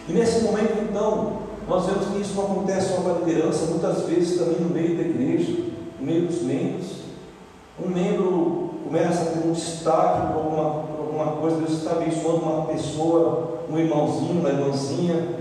E 0.10 0.12
nesse 0.12 0.44
momento, 0.44 0.74
então, 0.90 1.38
nós 1.70 1.86
vemos 1.86 2.08
que 2.08 2.20
isso 2.20 2.38
acontece 2.38 2.94
com 2.94 3.10
a 3.10 3.20
liderança, 3.20 3.68
muitas 3.68 4.02
vezes 4.02 4.38
também 4.38 4.60
no 4.60 4.70
meio 4.70 4.98
da 4.98 5.04
igreja, 5.04 5.54
no 6.02 6.06
meio 6.06 6.28
dos 6.28 6.42
membros. 6.42 6.88
Um 7.82 7.88
membro 7.88 8.72
começa 8.84 9.22
a 9.22 9.26
ter 9.28 9.48
um 9.48 9.54
destaque 9.54 10.34
por 10.34 10.40
alguma, 10.40 10.84
por 10.84 11.00
alguma 11.00 11.32
coisa, 11.38 11.60
Deus 11.60 11.80
está 11.80 11.92
abençoando 11.92 12.44
uma 12.44 12.66
pessoa, 12.66 13.62
um 13.72 13.78
irmãozinho, 13.78 14.42
uma 14.42 14.50
irmãzinha. 14.50 15.39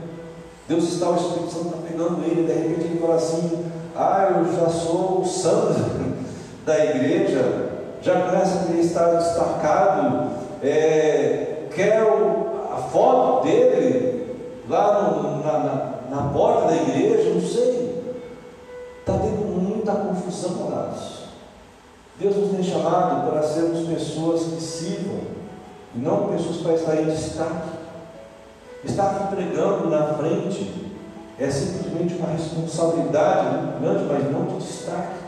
Deus 0.69 0.85
está, 0.85 1.09
o 1.09 1.17
Espírito 1.17 1.51
Santo 1.51 1.67
está 1.67 1.79
pegando 1.89 2.25
ele, 2.25 2.47
de 2.47 2.53
repente 2.53 2.89
ele 2.89 3.01
fala 3.01 3.15
assim: 3.15 3.65
Ah, 3.97 4.29
eu 4.37 4.55
já 4.55 4.69
sou 4.69 5.23
o 5.23 5.25
santo 5.25 5.81
da 6.67 6.85
igreja, 6.85 7.71
já 8.03 8.21
começa 8.21 8.59
a 8.59 8.67
querer 8.67 8.81
estar 8.81 9.15
destacado, 9.15 10.31
é, 10.63 11.69
quero 11.75 12.49
a 12.71 12.77
foto 12.77 13.47
dele 13.47 14.37
lá 14.69 15.11
no, 15.11 15.43
na, 15.43 15.53
na, 15.59 15.95
na 16.11 16.33
porta 16.35 16.69
da 16.69 16.77
igreja, 16.77 17.31
não 17.33 17.41
sei. 17.41 17.89
Está 19.01 19.15
tendo 19.15 19.47
muita 19.47 19.93
confusão, 19.93 20.67
amados. 20.67 21.19
Deus 22.21 22.37
nos 22.37 22.51
tem 22.51 22.63
chamado 22.63 23.31
para 23.31 23.43
sermos 23.43 23.89
pessoas 23.89 24.43
que 24.43 24.61
sirvam, 24.61 25.21
e 25.95 25.99
não 25.99 26.29
pessoas 26.29 26.59
para 26.59 26.75
estar 26.75 26.97
em 27.01 27.07
destaque. 27.07 27.78
Estar 28.85 29.31
pregando 29.35 29.91
na 29.91 30.15
frente 30.15 30.89
é 31.39 31.51
simplesmente 31.51 32.15
uma 32.15 32.31
responsabilidade 32.31 33.81
grande, 33.81 34.05
mas 34.05 34.31
não 34.31 34.47
de 34.47 34.65
destaque. 34.65 35.19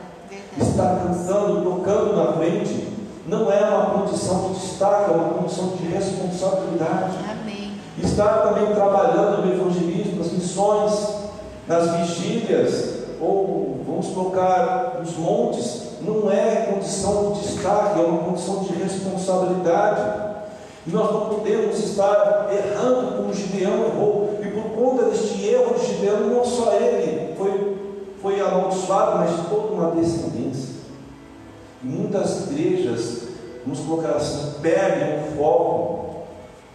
Estar 0.56 1.00
cantando, 1.00 1.62
tocando 1.62 2.16
na 2.16 2.32
frente, 2.34 2.88
não 3.26 3.50
é 3.50 3.60
uma 3.60 3.90
condição 3.90 4.52
de 4.52 4.60
destaque, 4.60 5.10
é 5.10 5.14
uma 5.14 5.34
condição 5.34 5.68
de 5.76 5.86
responsabilidade. 5.86 7.16
Amém. 7.30 7.72
Estar 8.02 8.42
também 8.42 8.74
trabalhando 8.74 9.46
no 9.46 9.52
evangelismo, 9.52 10.18
nas 10.18 10.32
missões, 10.32 11.08
nas 11.66 11.90
vigílias, 11.96 13.00
ou 13.20 13.80
vamos 13.86 14.08
colocar 14.08 14.96
nos 15.00 15.16
montes, 15.16 15.90
não 16.00 16.30
é 16.30 16.72
condição 16.72 17.32
de 17.32 17.40
destaque, 17.40 18.00
é 18.00 18.02
uma 18.02 18.24
condição 18.24 18.64
de 18.64 18.72
responsabilidade. 18.74 20.29
E 20.86 20.90
nós 20.90 21.12
não 21.12 21.26
podemos 21.28 21.78
estar 21.78 22.48
errando 22.52 23.16
como 23.16 23.34
Gideão 23.34 23.84
errou. 23.84 24.38
E 24.42 24.46
por 24.48 24.70
conta 24.70 25.04
deste 25.04 25.46
erro 25.46 25.74
de 25.74 25.86
Gideão, 25.86 26.20
não 26.20 26.44
só 26.44 26.74
ele 26.74 27.34
foi, 27.36 27.76
foi 28.22 28.40
amaldiçoado, 28.40 29.18
mas 29.18 29.48
toda 29.48 29.74
uma 29.74 29.90
descendência. 29.90 30.74
E 31.82 31.86
muitas 31.86 32.50
igrejas, 32.50 33.28
vamos 33.64 33.80
colocar 33.80 34.16
assim, 34.16 34.60
perdem 34.60 35.18
o 35.18 35.36
foco 35.36 36.00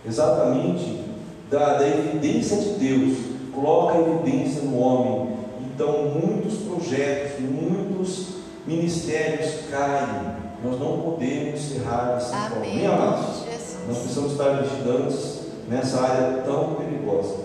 exatamente 0.05 1.03
da, 1.49 1.77
da 1.77 1.87
evidência 1.87 2.57
de 2.57 2.69
Deus, 2.73 3.17
coloca 3.53 3.97
a 3.97 4.01
evidência 4.01 4.61
no 4.61 4.79
homem. 4.79 5.35
Então, 5.61 6.03
muitos 6.03 6.59
projetos, 6.59 7.39
muitos 7.39 8.35
ministérios 8.65 9.67
caem. 9.69 10.35
Nós 10.63 10.79
não 10.79 10.99
podemos 10.99 11.75
errar 11.75 12.17
esse 12.17 12.31
foco. 12.31 12.55
Amém. 12.55 12.87
amados? 12.87 13.44
Nós 13.87 13.99
precisamos 13.99 14.31
estar 14.31 14.63
vigilantes 14.63 15.41
nessa 15.69 16.01
área 16.01 16.41
tão 16.41 16.73
perigosa. 16.73 17.35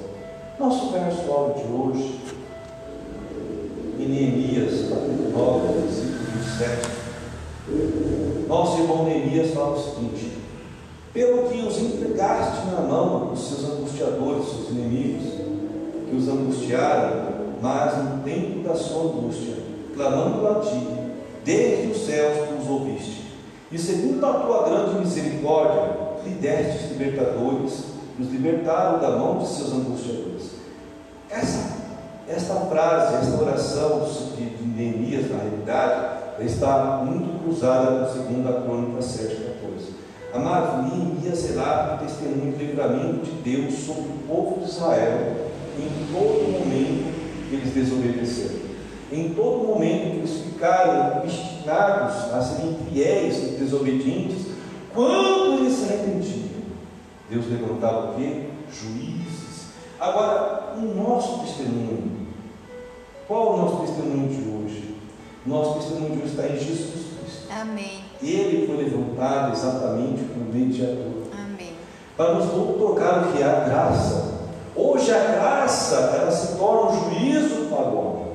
Nosso 0.59 0.91
verso 0.91 1.20
de 1.20 1.70
hoje, 1.70 2.18
em 3.99 4.09
Neemias, 4.09 4.88
capítulo 4.88 5.30
9, 5.36 5.80
versículo 5.82 6.18
27. 7.68 8.49
Nosso 8.49 8.80
irmão 8.80 9.05
Neemias 9.05 9.51
fala 9.53 9.76
o 9.76 9.82
seguinte: 9.82 10.38
Pelo 11.12 11.51
que 11.51 11.61
os 11.61 11.76
entregaste 11.76 12.68
na 12.68 12.80
mão 12.80 13.26
dos 13.26 13.47
seus 13.47 13.72
angustiadores, 13.72 14.49
seus 14.49 14.70
inimigos, 14.70 15.32
que 16.09 16.16
os 16.16 16.26
angustiaram, 16.26 17.34
mas 17.61 18.03
no 18.03 18.22
tempo 18.22 18.66
da 18.66 18.74
sua 18.74 19.03
angústia, 19.03 19.57
clamando 19.95 20.49
a 20.49 20.55
ti, 20.61 20.86
desde 21.45 21.93
os 21.93 22.07
céus 22.07 22.49
tu 22.49 22.62
os 22.62 22.68
ouviste. 22.70 23.20
E 23.70 23.78
segundo 23.78 24.24
a 24.24 24.32
tua 24.32 24.68
grande 24.68 25.01
misericórdia, 25.01 26.10
destes 26.29 26.91
libertadores, 26.91 27.85
que 28.16 28.23
os 28.23 28.31
libertaram 28.31 28.99
da 29.01 29.11
mão 29.11 29.39
de 29.39 29.49
seus 29.49 29.73
angustiadores. 29.73 30.51
Essa, 31.31 31.77
esta 32.29 32.55
frase, 32.55 33.14
esta 33.16 33.43
oração 33.43 34.09
de, 34.37 34.61
Neemias, 34.66 35.31
na 35.31 35.39
realidade, 35.39 36.21
está 36.41 37.03
muito 37.05 37.43
cruzada 37.43 38.07
com 38.07 38.43
2 38.43 38.64
Crônica 38.64 39.03
7, 39.03 39.37
14. 39.37 40.01
Amado, 40.33 40.83
Neemias 40.83 41.49
relata 41.49 41.95
o 41.95 42.07
testemunho 42.07 42.57
de 42.57 42.64
livramento 42.64 43.25
de 43.25 43.33
Deus 43.43 43.75
sobre 43.75 44.03
o 44.03 44.27
povo 44.29 44.61
de 44.61 44.71
Israel 44.71 45.51
em 45.79 46.12
todo 46.12 46.53
momento 46.53 47.14
que 47.49 47.57
eles 47.57 47.75
desobedeceram. 47.75 48.61
Em 49.12 49.35
todo 49.35 49.66
momento 49.66 50.11
que 50.11 50.16
eles 50.18 50.41
ficaram 50.43 51.18
obstinados 51.18 52.33
a 52.33 52.41
serem 52.41 52.77
fiéis 52.89 53.39
e 53.39 53.57
desobedientes, 53.59 54.49
quando 54.95 55.61
eles 55.61 55.74
se 55.74 55.84
arrependiam, 55.84 56.51
Deus 57.28 57.47
levantava 57.49 58.11
o 58.11 58.14
quê? 58.14 58.47
Juízes. 58.72 59.68
Agora, 59.99 60.74
o 60.76 60.80
nosso 60.80 61.41
testemunho, 61.41 62.28
qual 63.28 63.47
é 63.47 63.51
o 63.51 63.57
nosso 63.59 63.76
testemunho 63.82 64.28
de 64.28 64.49
hoje? 64.49 64.95
Nosso 65.47 65.74
testemunho 65.78 66.16
de 66.16 66.22
hoje 66.22 66.30
está 66.30 66.47
em 66.47 66.59
Jesus 66.59 67.07
Cristo. 67.18 67.47
Amém. 67.51 68.01
Ele 68.22 68.66
foi 68.66 68.76
levantado 68.84 69.53
exatamente 69.53 70.24
como 70.24 70.53
mediador 70.53 71.24
Amém. 71.32 71.72
para 72.16 72.34
nos 72.34 72.51
tocar 72.51 73.28
o 73.28 73.32
que 73.32 73.43
é 73.43 73.47
a 73.47 73.61
graça. 73.61 74.34
Hoje 74.74 75.12
a 75.12 75.18
graça 75.18 75.97
ela 75.97 76.30
se 76.30 76.57
torna 76.57 76.91
um 76.91 77.11
juízo 77.11 77.66
para 77.70 77.88
o 77.88 77.99
homem. 77.99 78.26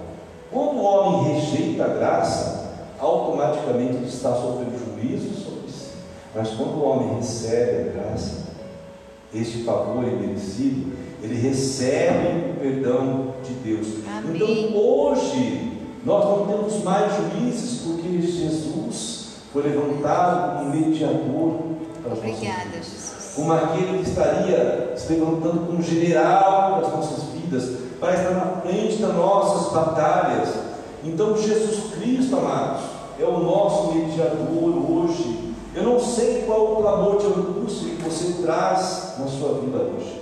Quando 0.51 0.77
o 0.77 0.83
homem 0.83 1.33
rejeita 1.33 1.85
a 1.85 1.87
graça, 1.87 2.71
automaticamente 2.99 3.95
ele 3.95 4.07
está 4.07 4.33
sofrendo 4.33 4.77
juízo 4.77 5.33
sobre 5.33 5.43
si. 5.43 5.44
Mas 6.35 6.49
quando 6.49 6.75
o 6.75 6.83
homem 6.83 7.15
recebe 7.15 7.89
a 7.89 7.93
graça, 7.93 8.45
este 9.33 9.63
favor 9.63 10.03
imerecido, 10.03 10.91
ele 11.23 11.35
recebe 11.35 12.51
o 12.51 12.59
perdão 12.59 13.33
de 13.41 13.53
Deus. 13.53 13.87
Amém. 14.05 14.35
Então 14.35 14.77
hoje 14.77 15.71
nós 16.05 16.25
não 16.25 16.45
temos 16.45 16.83
mais 16.83 17.13
juízes 17.15 17.81
porque 17.81 18.21
Jesus 18.21 19.27
foi 19.53 19.63
levantado 19.63 20.59
como 20.59 20.75
mediador 20.75 21.59
para 22.03 22.11
as 22.11 22.19
nossas 22.19 22.35
Obrigada, 22.35 22.63
vidas 22.65 22.85
Jesus. 22.85 23.33
como 23.35 23.53
aquele 23.53 23.97
que 23.99 24.09
estaria 24.09 24.93
se 24.97 25.13
levantando 25.13 25.67
como 25.67 25.81
general 25.81 26.81
das 26.81 26.91
nossas 26.91 27.23
vidas, 27.29 27.77
para 27.99 28.13
estar 28.13 28.31
na 28.31 28.61
frente 28.61 28.97
das 28.97 29.15
nossas 29.15 29.71
batalhas. 29.71 30.49
Então, 31.03 31.37
Jesus 31.37 31.93
Cristo, 31.93 32.35
amados, 32.35 32.81
é 33.19 33.23
o 33.23 33.39
nosso 33.39 33.93
mediador 33.93 34.91
hoje. 34.91 35.44
Eu 35.75 35.83
não 35.83 35.99
sei 35.99 36.43
qual 36.43 36.71
o 36.71 36.75
clamor 36.77 37.17
de 37.17 37.25
angústia 37.25 37.95
que 37.95 38.01
você 38.01 38.41
traz 38.41 39.15
na 39.19 39.27
sua 39.27 39.59
vida 39.59 39.77
hoje, 39.77 40.21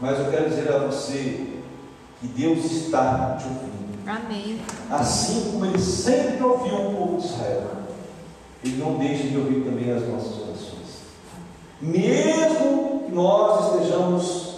mas 0.00 0.20
eu 0.20 0.30
quero 0.30 0.48
dizer 0.48 0.72
a 0.72 0.78
você 0.86 1.58
que 2.20 2.28
Deus 2.28 2.64
está 2.64 3.36
te 3.40 3.44
ouvindo 3.44 4.08
Amém. 4.08 4.60
assim 4.88 5.50
como 5.50 5.66
ele 5.66 5.80
sempre 5.80 6.44
ouviu 6.44 6.74
o 6.76 6.94
povo 6.94 7.20
de 7.20 7.26
Israel, 7.26 7.70
ele 8.64 8.76
não 8.76 8.98
deixa 8.98 9.24
de 9.24 9.36
ouvir 9.36 9.64
também 9.64 9.90
as 9.90 10.06
nossas 10.08 10.32
orações. 10.42 11.02
Mesmo 11.80 13.02
que 13.04 13.12
nós 13.12 13.74
estejamos 13.74 14.54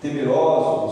temerosos, 0.00 0.90